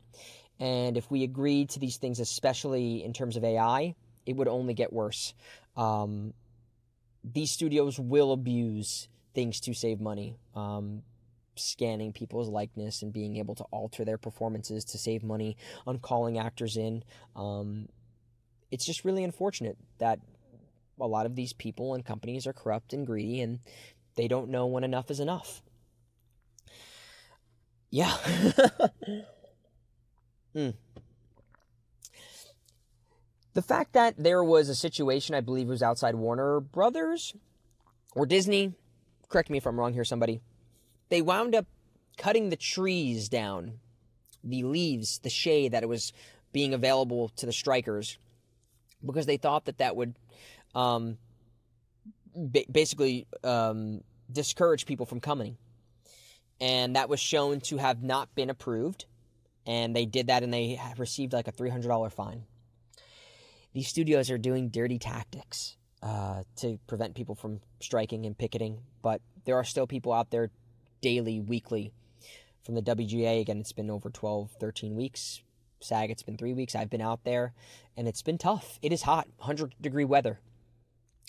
[0.59, 3.94] And if we agreed to these things, especially in terms of AI,
[4.27, 5.35] it would only get worse.
[5.78, 6.34] Um,
[7.24, 10.36] these studios will abuse things to save money.
[10.54, 11.02] Um,
[11.58, 16.38] scanning people's likeness and being able to alter their performances to save money on calling
[16.38, 17.02] actors in.
[17.34, 17.88] Um,
[18.70, 20.20] it's just really unfortunate that
[21.00, 23.60] a lot of these people and companies are corrupt and greedy and
[24.16, 25.62] they don't know when enough is enough.
[27.90, 28.10] Yeah.
[30.54, 30.74] mm.
[33.59, 37.35] The fact that there was a situation, I believe was outside Warner Brothers
[38.14, 38.75] or Disney,
[39.29, 40.40] correct me if I'm wrong here, somebody,
[41.09, 41.66] they wound up
[42.16, 43.81] cutting the trees down,
[44.44, 46.12] the leaves, the shade that it was
[46.53, 48.16] being available to the strikers
[49.05, 50.14] because they thought that that would
[50.77, 51.18] um,
[52.37, 55.57] ba- basically um, discourage people from coming.
[56.61, 59.07] And that was shown to have not been approved.
[59.66, 62.44] And they did that and they received like a $300 fine
[63.72, 69.20] these studios are doing dirty tactics uh, to prevent people from striking and picketing, but
[69.44, 70.50] there are still people out there
[71.00, 71.92] daily, weekly.
[72.64, 75.42] From the WGA, again, it's been over 12, 13 weeks.
[75.81, 76.74] SAG, it's been three weeks.
[76.74, 77.52] I've been out there,
[77.96, 78.78] and it's been tough.
[78.83, 80.40] It is hot, 100 degree weather.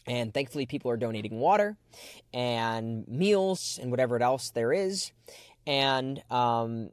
[0.06, 1.78] And thankfully, people are donating water
[2.34, 5.12] and meals and whatever else there is.
[5.68, 6.90] And, um,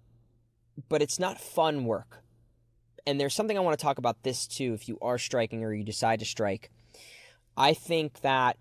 [0.89, 2.23] but it's not fun work
[3.07, 5.73] and there's something I want to talk about this too if you are striking or
[5.73, 6.71] you decide to strike.
[7.57, 8.59] I think that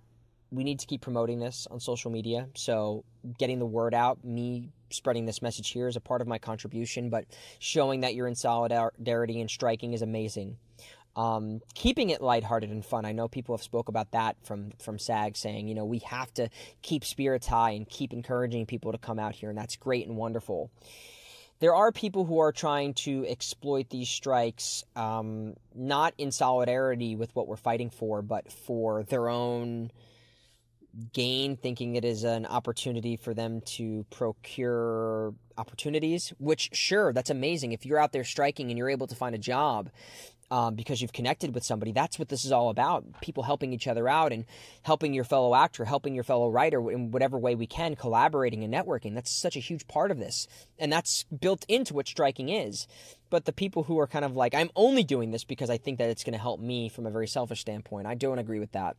[0.51, 2.47] we need to keep promoting this on social media.
[2.55, 3.03] So,
[3.37, 7.09] getting the word out, me spreading this message here is a part of my contribution,
[7.09, 7.25] but
[7.59, 10.57] showing that you're in solidarity and striking is amazing.
[11.17, 13.05] Um, keeping it lighthearted and fun.
[13.05, 16.33] I know people have spoke about that from from SAG, saying you know we have
[16.35, 16.49] to
[16.81, 20.17] keep spirits high and keep encouraging people to come out here, and that's great and
[20.17, 20.69] wonderful
[21.59, 27.33] there are people who are trying to exploit these strikes, um, not in solidarity with
[27.35, 29.91] what we're fighting for, but for their own
[31.13, 36.33] gain, thinking it is an opportunity for them to procure opportunities.
[36.39, 37.71] Which, sure, that's amazing.
[37.71, 39.89] If you're out there striking and you're able to find a job,
[40.51, 41.91] um, because you've connected with somebody.
[41.91, 43.21] That's what this is all about.
[43.21, 44.45] People helping each other out and
[44.83, 48.73] helping your fellow actor, helping your fellow writer in whatever way we can, collaborating and
[48.73, 49.15] networking.
[49.15, 50.47] That's such a huge part of this.
[50.77, 52.87] And that's built into what striking is.
[53.29, 55.97] But the people who are kind of like, I'm only doing this because I think
[55.97, 58.71] that it's going to help me from a very selfish standpoint, I don't agree with
[58.73, 58.95] that.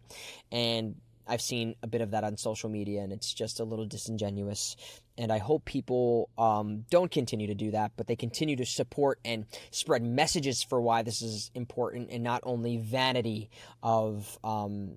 [0.51, 0.97] And
[1.27, 4.77] I've seen a bit of that on social media, and it's just a little disingenuous.
[5.19, 9.19] And I hope people um, don't continue to do that, but they continue to support
[9.25, 13.51] and spread messages for why this is important, and not only vanity
[13.83, 14.97] of um,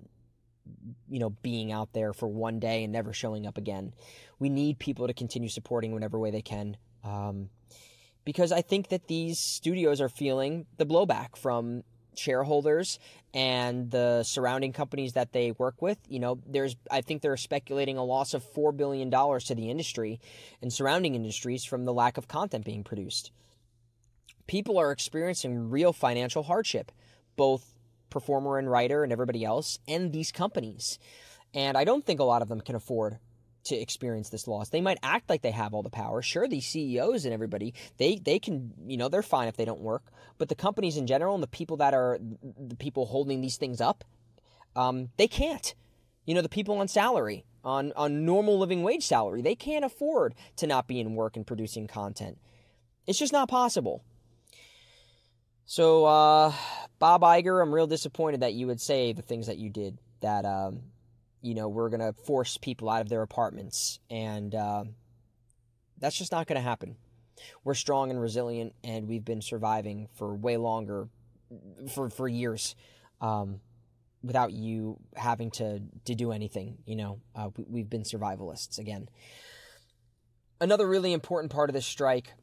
[1.10, 3.94] you know being out there for one day and never showing up again.
[4.40, 6.78] We need people to continue supporting whatever way they can.
[7.04, 7.50] Um,
[8.26, 11.84] because I think that these studios are feeling the blowback from
[12.20, 13.00] shareholders
[13.34, 15.98] and the surrounding companies that they work with.
[16.08, 19.70] You know, there's I think they're speculating a loss of four billion dollars to the
[19.70, 20.20] industry
[20.62, 23.32] and surrounding industries from the lack of content being produced.
[24.48, 26.92] People are experiencing real financial hardship,
[27.36, 27.76] both
[28.10, 30.98] performer and writer and everybody else, and these companies.
[31.54, 33.20] And I don't think a lot of them can afford
[33.66, 34.70] to experience this loss.
[34.70, 36.22] They might act like they have all the power.
[36.22, 39.82] Sure, these CEOs and everybody, they they can, you know, they're fine if they don't
[39.82, 40.04] work.
[40.38, 43.82] But the companies in general and the people that are the people holding these things
[43.82, 44.04] up,
[44.76, 45.74] um, they can't.
[46.26, 50.36] You know, the people on salary, on on normal living wage salary, they can't afford
[50.58, 52.38] to not be in work and producing content.
[53.08, 54.04] It's just not possible.
[55.66, 56.54] So, uh,
[56.98, 60.00] Bob Iger, I'm real disappointed that you would say the things that you did.
[60.22, 60.82] That um,
[61.42, 64.00] you know, we're going to force people out of their apartments.
[64.10, 64.86] And uh,
[65.98, 66.96] that's just not going to happen.
[67.64, 71.08] We're strong and resilient, and we've been surviving for way longer,
[71.94, 72.76] for, for years,
[73.22, 73.62] um,
[74.22, 76.80] without you having to, to do anything.
[76.86, 79.10] You know, uh, we, have been survivalists again.
[80.60, 82.34] Another really important part of this strike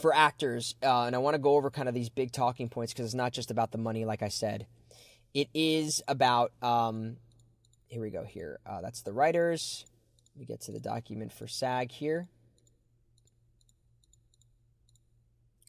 [0.00, 2.92] for actors, uh, and I want to go over kind of these big talking points
[2.92, 4.66] because it's not just about the money, like I said.
[5.34, 7.18] It is about um,
[7.92, 8.58] here we go here.
[8.64, 9.84] Uh, that's the writers.
[10.34, 12.26] We get to the document for SAG here.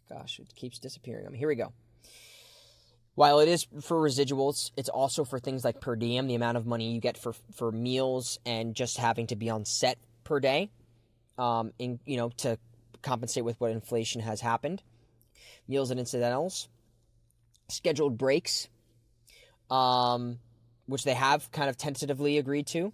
[0.09, 1.25] Gosh, it keeps disappearing.
[1.27, 1.73] I mean, here we go.
[3.15, 6.65] While it is for residuals, it's also for things like per diem, the amount of
[6.65, 10.71] money you get for for meals and just having to be on set per day,
[11.37, 12.57] um, in you know to
[13.01, 14.81] compensate with what inflation has happened.
[15.67, 16.69] Meals and incidentals,
[17.67, 18.69] scheduled breaks,
[19.69, 20.39] um,
[20.85, 22.93] which they have kind of tentatively agreed to.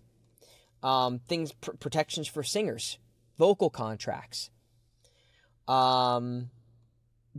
[0.81, 2.97] Um, things pr- protections for singers,
[3.37, 4.49] vocal contracts,
[5.67, 6.49] um,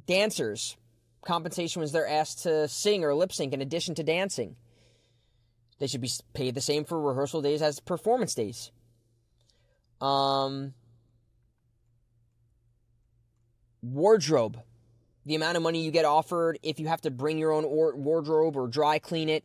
[0.07, 0.77] dancers,
[1.25, 4.57] compensation when they're asked to sing or lip sync in addition to dancing.
[5.79, 8.71] They should be paid the same for rehearsal days as performance days.
[10.03, 10.75] Um,
[13.83, 14.61] wardrobe,
[15.25, 18.57] the amount of money you get offered if you have to bring your own wardrobe
[18.57, 19.45] or dry clean it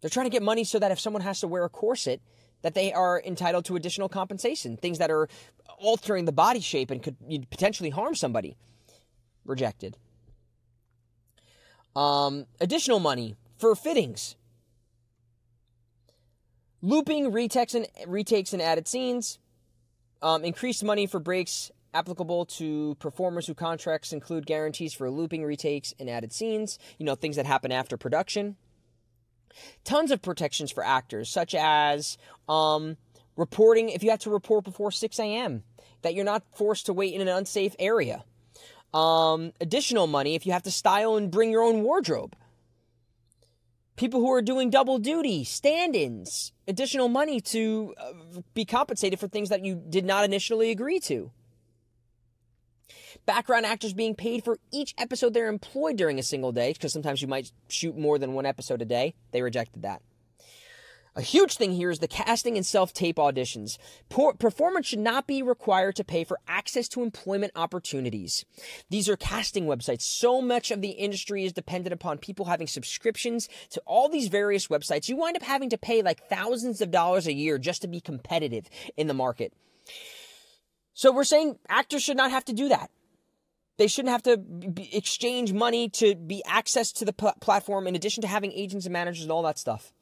[0.00, 2.20] they're trying to get money so that if someone has to wear a corset,
[2.62, 5.28] that they are entitled to additional compensation, things that are
[5.78, 7.16] altering the body shape and could
[7.50, 8.56] potentially harm somebody.
[9.44, 9.96] Rejected.
[11.94, 14.36] Um, additional money for fittings.
[16.82, 19.38] Looping, retakes, and retakes and added scenes.
[20.22, 25.94] Um, increased money for breaks applicable to performers whose contracts include guarantees for looping, retakes,
[25.98, 26.78] and added scenes.
[26.98, 28.56] You know, things that happen after production
[29.84, 32.96] tons of protections for actors, such as um,
[33.36, 35.62] reporting if you have to report before 6 a.m.,
[36.02, 38.24] that you're not forced to wait in an unsafe area.
[38.94, 42.36] Um, additional money if you have to style and bring your own wardrobe.
[43.96, 48.12] People who are doing double duty, stand ins, additional money to uh,
[48.52, 51.30] be compensated for things that you did not initially agree to
[53.26, 57.20] background actors being paid for each episode they're employed during a single day, because sometimes
[57.20, 59.14] you might shoot more than one episode a day.
[59.32, 60.00] They rejected that.
[61.16, 63.78] A huge thing here is the casting and self tape auditions.
[64.38, 68.44] performers should not be required to pay for access to employment opportunities.
[68.90, 70.02] These are casting websites.
[70.02, 74.66] So much of the industry is dependent upon people having subscriptions to all these various
[74.66, 75.08] websites.
[75.08, 78.00] You wind up having to pay like thousands of dollars a year just to be
[78.00, 78.68] competitive
[78.98, 79.54] in the market.
[80.92, 82.90] So we're saying actors should not have to do that.
[83.78, 87.94] They shouldn't have to b- exchange money to be access to the pl- platform in
[87.94, 89.92] addition to having agents and managers and all that stuff.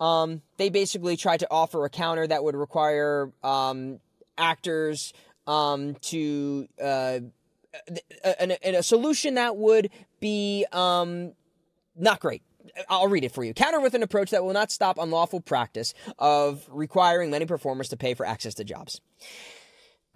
[0.00, 4.00] Um, they basically tried to offer a counter that would require um,
[4.36, 5.12] actors
[5.46, 7.20] um, to uh,
[8.24, 9.90] a, a, a, solution that would
[10.20, 11.32] be um,
[11.96, 12.42] not great.
[12.88, 13.54] I'll read it for you.
[13.54, 17.96] Counter with an approach that will not stop unlawful practice of requiring many performers to
[17.96, 19.00] pay for access to jobs.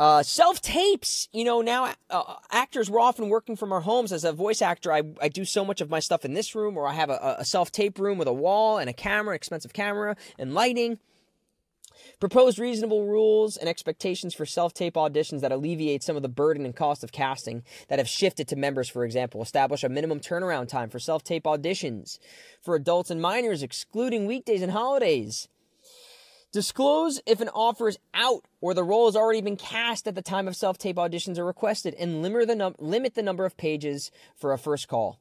[0.03, 4.11] Uh, self tapes, you know, now uh, actors we're often working from our homes.
[4.11, 6.77] As a voice actor, I, I do so much of my stuff in this room,
[6.77, 9.73] or I have a, a self tape room with a wall and a camera, expensive
[9.73, 10.99] camera and lighting.
[12.19, 16.65] Propose reasonable rules and expectations for self tape auditions that alleviate some of the burden
[16.65, 19.41] and cost of casting that have shifted to members, for example.
[19.41, 22.19] Establish a minimum turnaround time for self tape auditions
[22.61, 25.47] for adults and minors, excluding weekdays and holidays.
[26.53, 30.23] Disclose if an offer is out or the role has already been cast at the
[30.23, 33.57] time of self tape auditions are requested, and limit the, num- limit the number of
[33.57, 35.19] pages for a first call.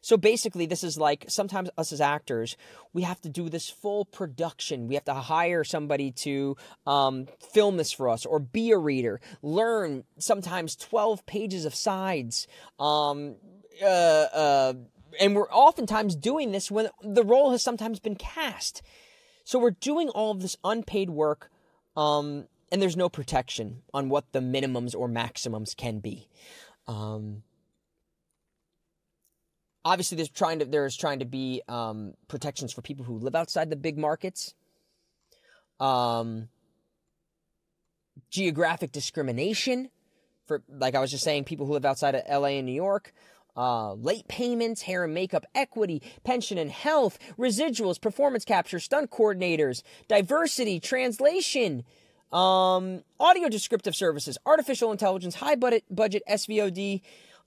[0.00, 2.56] So basically, this is like sometimes us as actors,
[2.94, 4.88] we have to do this full production.
[4.88, 6.56] We have to hire somebody to
[6.86, 12.46] um, film this for us or be a reader, learn sometimes 12 pages of sides.
[12.78, 13.36] Um,
[13.82, 14.72] uh, uh,
[15.20, 18.80] and we're oftentimes doing this when the role has sometimes been cast.
[19.50, 21.50] So we're doing all of this unpaid work,
[21.96, 26.28] um, and there's no protection on what the minimums or maximums can be.
[26.86, 27.42] Um,
[29.84, 33.70] obviously there's trying to there's trying to be um, protections for people who live outside
[33.70, 34.54] the big markets
[35.80, 36.48] um,
[38.30, 39.90] geographic discrimination
[40.46, 43.12] for like i was just saying people who live outside of la and new york
[43.60, 49.82] uh, late payments, hair and makeup, equity, pension and health, residuals, performance capture, stunt coordinators,
[50.08, 51.84] diversity, translation,
[52.32, 57.02] um, audio descriptive services, artificial intelligence, high budget, budget SVOD,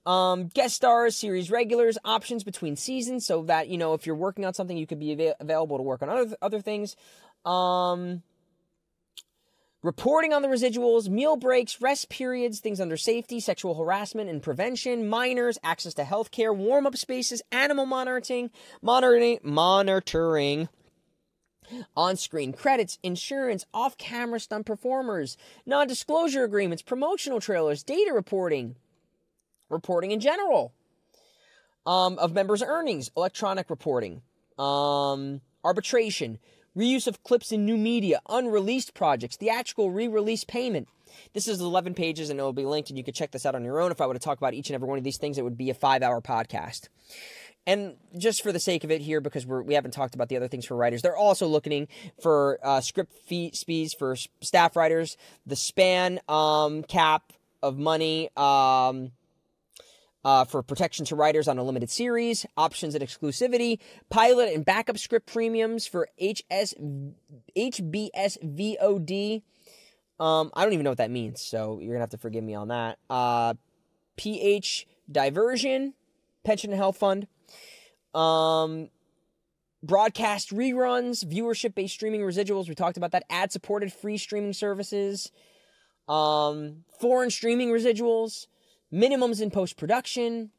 [0.06, 4.44] um, guest stars, series regulars, options between seasons, so that you know if you're working
[4.44, 6.94] on something, you could be av- available to work on other other things.
[7.44, 8.22] Um,
[9.84, 15.06] reporting on the residuals, meal breaks, rest periods, things under safety, sexual harassment and prevention,
[15.06, 18.50] minors, access to health care, warm up spaces, animal monitoring,
[18.82, 20.68] monitoring, monitoring.
[21.96, 28.76] On screen credits, insurance, off camera stunt performers, non disclosure agreements, promotional trailers, data reporting,
[29.70, 30.72] reporting in general
[31.86, 34.20] um, of members' earnings, electronic reporting,
[34.58, 36.38] um, arbitration,
[36.76, 40.88] reuse of clips in new media, unreleased projects, theatrical re release payment.
[41.32, 43.54] This is 11 pages and it will be linked, and you can check this out
[43.54, 43.92] on your own.
[43.92, 45.56] If I were to talk about each and every one of these things, it would
[45.56, 46.88] be a five hour podcast.
[47.66, 50.36] And just for the sake of it here, because we're, we haven't talked about the
[50.36, 51.88] other things for writers, they're also looking
[52.20, 55.16] for uh, script fee, fees for staff writers,
[55.46, 58.28] the span um, cap of money.
[58.36, 59.12] Um,
[60.24, 64.98] uh, for protection to writers on a limited series, options and exclusivity, pilot and backup
[64.98, 66.74] script premiums for HS,
[67.56, 69.42] HBS VOD.
[70.18, 72.54] Um, I don't even know what that means, so you're gonna have to forgive me
[72.54, 72.98] on that.
[73.10, 73.54] Uh,
[74.16, 75.94] PH diversion,
[76.44, 77.26] pension and health fund.
[78.14, 78.90] Um,
[79.82, 82.68] broadcast reruns, viewership based streaming residuals.
[82.68, 83.24] We talked about that.
[83.28, 85.30] Ad supported free streaming services.
[86.08, 88.46] Um, foreign streaming residuals
[88.94, 90.50] minimums in post production,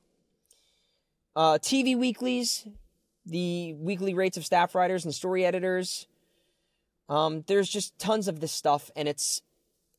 [1.35, 2.67] uh, TV weeklies,
[3.25, 6.07] the weekly rates of staff writers and story editors.
[7.07, 9.41] Um, there's just tons of this stuff, and it's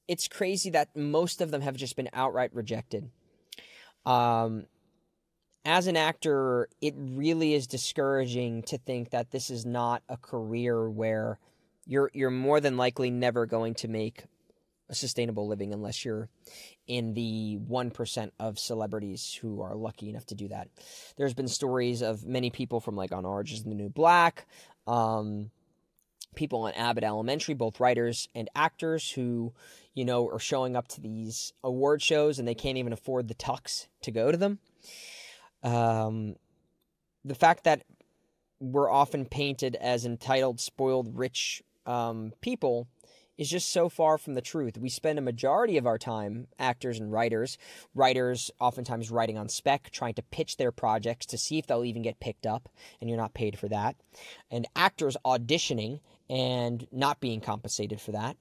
[0.09, 3.11] it's crazy that most of them have just been outright rejected.
[4.05, 4.67] Um,
[5.65, 10.89] as an actor, it really is discouraging to think that this is not a career
[10.89, 11.39] where
[11.87, 14.25] you're you're more than likely never going to make
[14.93, 16.29] sustainable living unless you're
[16.87, 20.69] in the 1% of celebrities who are lucky enough to do that.
[21.17, 24.47] There's been stories of many people from like on Orange is the New Black,
[24.87, 25.51] um,
[26.35, 29.53] people on Abbott Elementary, both writers and actors who,
[29.95, 33.35] you know, are showing up to these award shows and they can't even afford the
[33.35, 34.59] tux to go to them.
[35.63, 36.37] Um,
[37.25, 37.83] the fact that
[38.61, 42.87] we're often painted as entitled, spoiled, rich um, people
[43.39, 44.79] is just so far from the truth.
[44.79, 47.59] We spend a majority of our time, actors and writers,
[47.95, 52.03] writers oftentimes writing on spec, trying to pitch their projects to see if they'll even
[52.03, 52.69] get picked up,
[53.01, 53.97] and you're not paid for that.
[54.51, 58.37] And actors auditioning and not being compensated for that.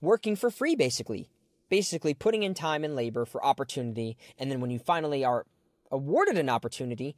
[0.00, 1.28] Working for free, basically.
[1.68, 5.46] Basically, putting in time and labor for opportunity, and then when you finally are
[5.90, 7.16] awarded an opportunity,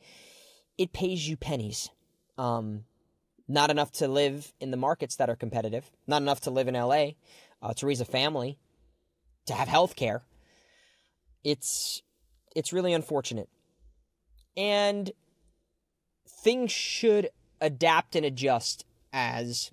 [0.79, 1.91] it pays you pennies.
[2.39, 2.85] Um,
[3.49, 6.75] not enough to live in the markets that are competitive, not enough to live in
[6.75, 7.13] LA,
[7.63, 8.59] uh, to raise a family,
[9.47, 10.23] to have health care.
[11.43, 12.03] It's
[12.55, 13.49] it's really unfortunate.
[14.57, 15.13] And
[16.27, 17.31] things should
[17.61, 19.71] adapt and adjust as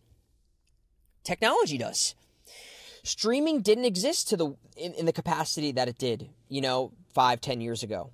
[1.24, 2.16] technology does.
[3.04, 7.42] Streaming didn't exist to the in, in the capacity that it did, you know, five,
[7.42, 8.12] ten years ago.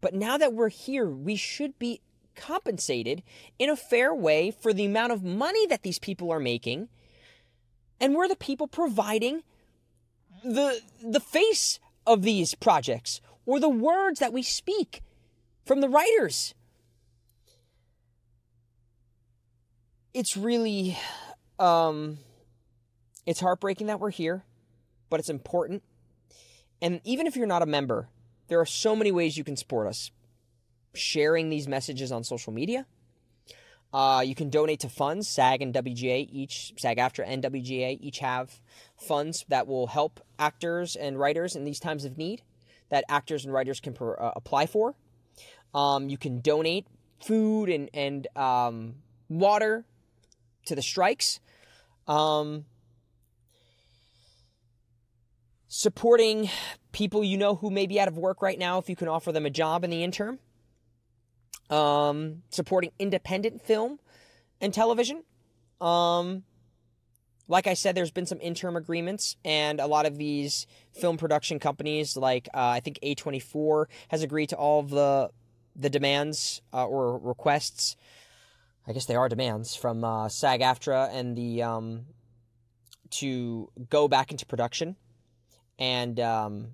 [0.00, 2.00] But now that we're here, we should be
[2.34, 3.22] compensated
[3.58, 6.88] in a fair way for the amount of money that these people are making.
[8.00, 9.42] And we're the people providing
[10.42, 15.02] the, the face of these projects or the words that we speak
[15.64, 16.54] from the writers.
[20.14, 20.98] It's really,
[21.58, 22.18] um,
[23.26, 24.44] It's heartbreaking that we're here,
[25.08, 25.82] but it's important.
[26.82, 28.08] And even if you're not a member,
[28.48, 30.10] there are so many ways you can support us.
[30.94, 32.86] Sharing these messages on social media.
[33.92, 35.28] Uh, you can donate to funds.
[35.28, 38.60] SAG and WGA each, SAG AFTRA and WGA each have
[38.96, 42.42] funds that will help actors and writers in these times of need
[42.90, 44.94] that actors and writers can per, uh, apply for.
[45.74, 46.86] Um, you can donate
[47.20, 48.96] food and, and um,
[49.28, 49.84] water
[50.66, 51.40] to the strikes.
[52.06, 52.64] Um,
[55.68, 56.50] supporting
[56.92, 59.30] people you know who may be out of work right now if you can offer
[59.32, 60.38] them a job in the interim.
[61.70, 64.00] Um, supporting independent film
[64.60, 65.22] and television.
[65.80, 66.42] Um,
[67.48, 71.58] like I said, there's been some interim agreements, and a lot of these film production
[71.58, 75.30] companies, like uh, I think A24, has agreed to all of the
[75.76, 77.96] the demands uh, or requests.
[78.86, 82.06] I guess they are demands from uh, SAG-AFTRA and the um,
[83.10, 84.96] to go back into production
[85.78, 86.68] and um,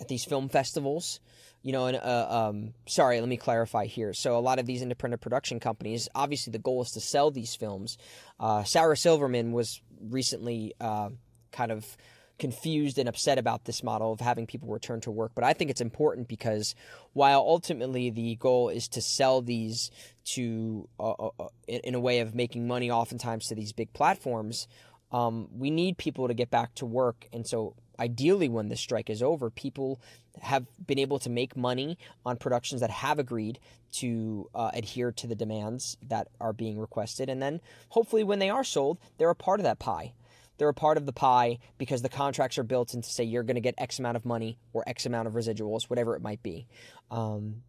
[0.00, 1.20] at these film festivals
[1.62, 4.12] you know, and uh, um, sorry, let me clarify here.
[4.12, 7.54] So a lot of these independent production companies, obviously, the goal is to sell these
[7.54, 7.98] films.
[8.38, 11.10] Uh, Sarah Silverman was recently uh,
[11.50, 11.96] kind of
[12.38, 15.70] confused and upset about this model of having people return to work, but I think
[15.70, 16.76] it's important because
[17.12, 19.90] while ultimately the goal is to sell these
[20.24, 24.68] to uh, uh, uh, in a way of making money, oftentimes to these big platforms,
[25.10, 29.10] um, we need people to get back to work, and so ideally when this strike
[29.10, 30.00] is over people
[30.40, 33.58] have been able to make money on productions that have agreed
[33.90, 37.28] to uh, adhere to the demands that are being requested.
[37.28, 40.12] And then hopefully when they are sold they're a part of that pie.
[40.58, 43.44] They're a part of the pie because the contracts are built in to say you're
[43.44, 46.42] going to get x amount of money or x amount of residuals whatever it might
[46.42, 46.66] be.
[47.10, 47.62] Um,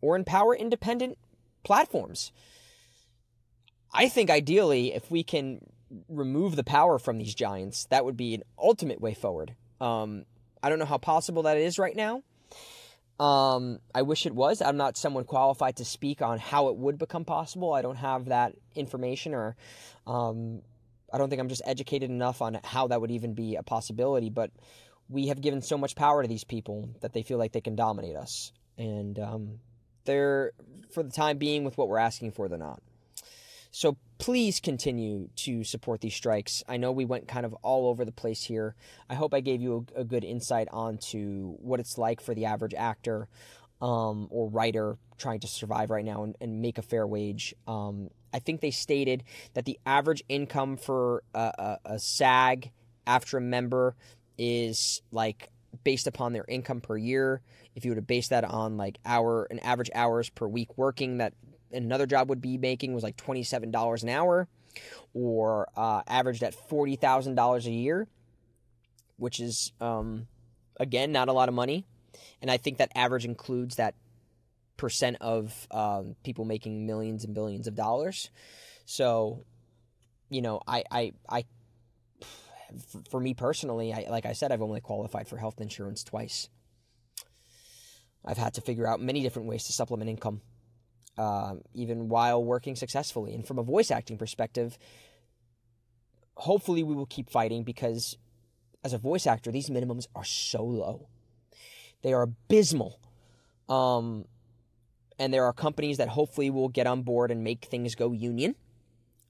[0.00, 1.18] or empower independent
[1.64, 2.32] platforms.
[3.92, 5.60] I think ideally if we can
[6.08, 9.56] remove the power from these giants, that would be an ultimate way forward.
[9.80, 10.24] Um,
[10.62, 12.22] I don't know how possible that is right now.
[13.18, 14.62] Um, I wish it was.
[14.62, 17.74] I'm not someone qualified to speak on how it would become possible.
[17.74, 19.56] I don't have that information, or
[20.06, 20.62] um,
[21.12, 24.30] I don't think I'm just educated enough on how that would even be a possibility.
[24.30, 24.50] But
[25.10, 27.76] we have given so much power to these people that they feel like they can
[27.76, 29.60] dominate us, and um,
[30.06, 30.52] they're,
[30.90, 32.80] for the time being, with what we're asking for, they're not.
[33.70, 36.62] So please continue to support these strikes.
[36.68, 38.76] I know we went kind of all over the place here.
[39.08, 42.44] I hope I gave you a, a good insight onto what it's like for the
[42.44, 43.28] average actor
[43.80, 47.54] um, or writer trying to survive right now and, and make a fair wage.
[47.66, 52.70] Um, I think they stated that the average income for a, a, a SAG
[53.06, 53.96] AFTRA member
[54.36, 55.48] is like
[55.82, 57.40] based upon their income per year.
[57.74, 61.18] If you were to base that on like hour an average hours per week working,
[61.18, 61.32] that
[61.72, 64.48] another job would be making was like $27 an hour
[65.14, 68.08] or uh, averaged at $40,000 a year,
[69.16, 70.26] which is, um,
[70.78, 71.86] again, not a lot of money.
[72.40, 73.94] And I think that average includes that
[74.76, 78.30] percent of um, people making millions and billions of dollars.
[78.86, 79.44] So,
[80.30, 81.44] you know, I, I, I,
[83.10, 86.48] for me personally, I, like I said, I've only qualified for health insurance twice.
[88.24, 90.40] I've had to figure out many different ways to supplement income
[91.20, 93.34] um, even while working successfully.
[93.34, 94.78] And from a voice acting perspective,
[96.34, 98.16] hopefully we will keep fighting because
[98.82, 101.08] as a voice actor, these minimums are so low.
[102.02, 102.98] They are abysmal.
[103.68, 104.24] Um,
[105.18, 108.54] and there are companies that hopefully will get on board and make things go union.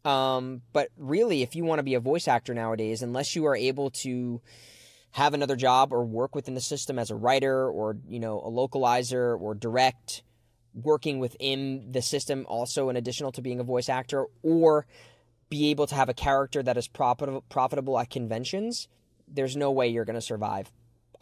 [0.05, 3.57] Um, but really, if you want to be a voice actor nowadays, unless you are
[3.57, 4.41] able to
[5.11, 8.49] have another job or work within the system as a writer or you know a
[8.49, 10.23] localizer or direct
[10.75, 14.87] working within the system also in additional to being a voice actor or
[15.49, 18.89] be able to have a character that is profitable profitable at conventions
[19.27, 20.71] there's no way you're going to survive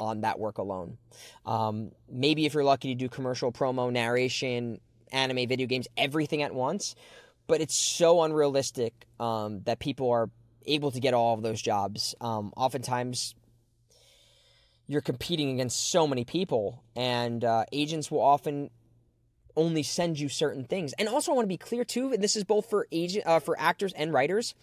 [0.00, 0.96] on that work alone.
[1.44, 4.80] Um, maybe if you're lucky to do commercial promo narration
[5.10, 6.94] anime video games everything at once
[7.46, 10.30] but it's so unrealistic um, that people are
[10.66, 12.14] able to get all of those jobs.
[12.20, 13.34] Um, oftentimes
[14.86, 18.70] you're competing against so many people and uh, agents will often
[19.58, 20.94] only send you certain things.
[20.94, 23.58] And also, I want to be clear too, this is both for agent, uh, for
[23.58, 24.54] actors and writers.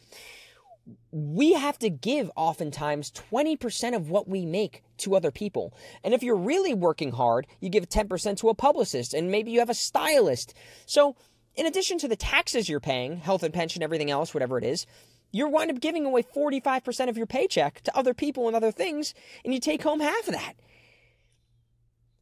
[1.12, 5.74] We have to give oftentimes 20% of what we make to other people.
[6.04, 9.60] And if you're really working hard, you give 10% to a publicist and maybe you
[9.60, 10.54] have a stylist.
[10.86, 11.16] So,
[11.56, 14.86] in addition to the taxes you're paying, health and pension, everything else, whatever it is,
[15.32, 19.14] you're wind up giving away 45% of your paycheck to other people and other things,
[19.44, 20.54] and you take home half of that.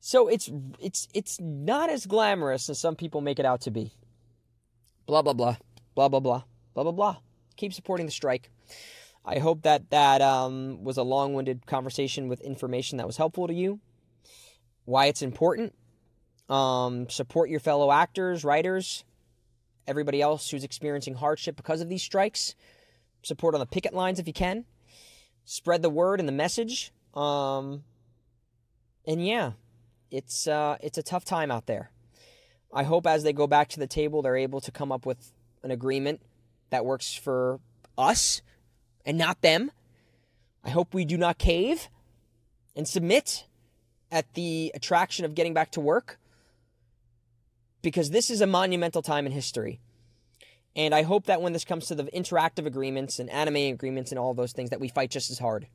[0.05, 3.93] So it's it's it's not as glamorous as some people make it out to be.
[5.05, 5.55] Blah blah blah.
[5.95, 6.43] Blah blah blah.
[6.73, 7.17] Blah blah blah.
[7.55, 8.51] Keep supporting the strike.
[9.23, 13.47] I hope that that um, was a long winded conversation with information that was helpful
[13.47, 13.79] to you.
[14.83, 15.73] Why it's important.
[16.49, 19.05] Um, support your fellow actors, writers,
[19.87, 22.55] everybody else who's experiencing hardship because of these strikes.
[23.21, 24.65] Support on the picket lines if you can.
[25.45, 26.91] Spread the word and the message.
[27.13, 27.85] Um,
[29.07, 29.53] and yeah,
[30.13, 31.89] it's uh, it's a tough time out there.
[32.71, 35.31] I hope as they go back to the table, they're able to come up with
[35.63, 36.21] an agreement
[36.69, 37.59] that works for
[37.97, 38.41] us
[39.05, 39.71] and not them.
[40.63, 41.89] I hope we do not cave
[42.75, 43.45] and submit
[44.11, 46.19] at the attraction of getting back to work
[47.81, 49.79] because this is a monumental time in history.
[50.75, 54.17] And I hope that when this comes to the interactive agreements and anime agreements and
[54.17, 55.67] all those things, that we fight just as hard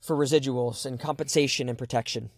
[0.00, 2.30] for residuals and compensation and protection.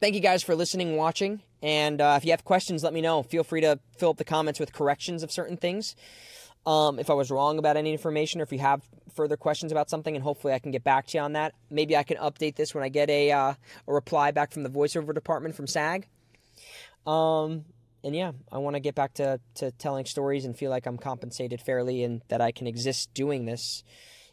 [0.00, 3.22] Thank you guys for listening, watching, and uh, if you have questions, let me know.
[3.22, 5.94] Feel free to fill up the comments with corrections of certain things.
[6.66, 8.82] Um, if I was wrong about any information, or if you have
[9.14, 11.54] further questions about something, and hopefully I can get back to you on that.
[11.70, 13.54] Maybe I can update this when I get a uh,
[13.86, 16.08] a reply back from the voiceover department from SAG.
[17.06, 17.64] Um,
[18.02, 20.98] and yeah, I want to get back to, to telling stories and feel like I'm
[20.98, 23.84] compensated fairly and that I can exist doing this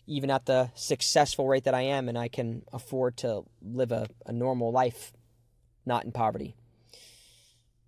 [0.08, 4.08] even at the successful rate that I am and I can afford to live a,
[4.26, 5.14] a normal life,
[5.86, 6.56] not in poverty.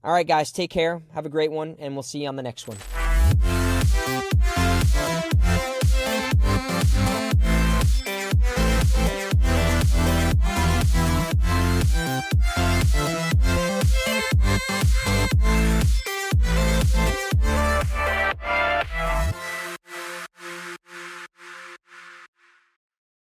[0.03, 1.01] All right, guys, take care.
[1.13, 2.77] Have a great one, and we'll see you on the next one.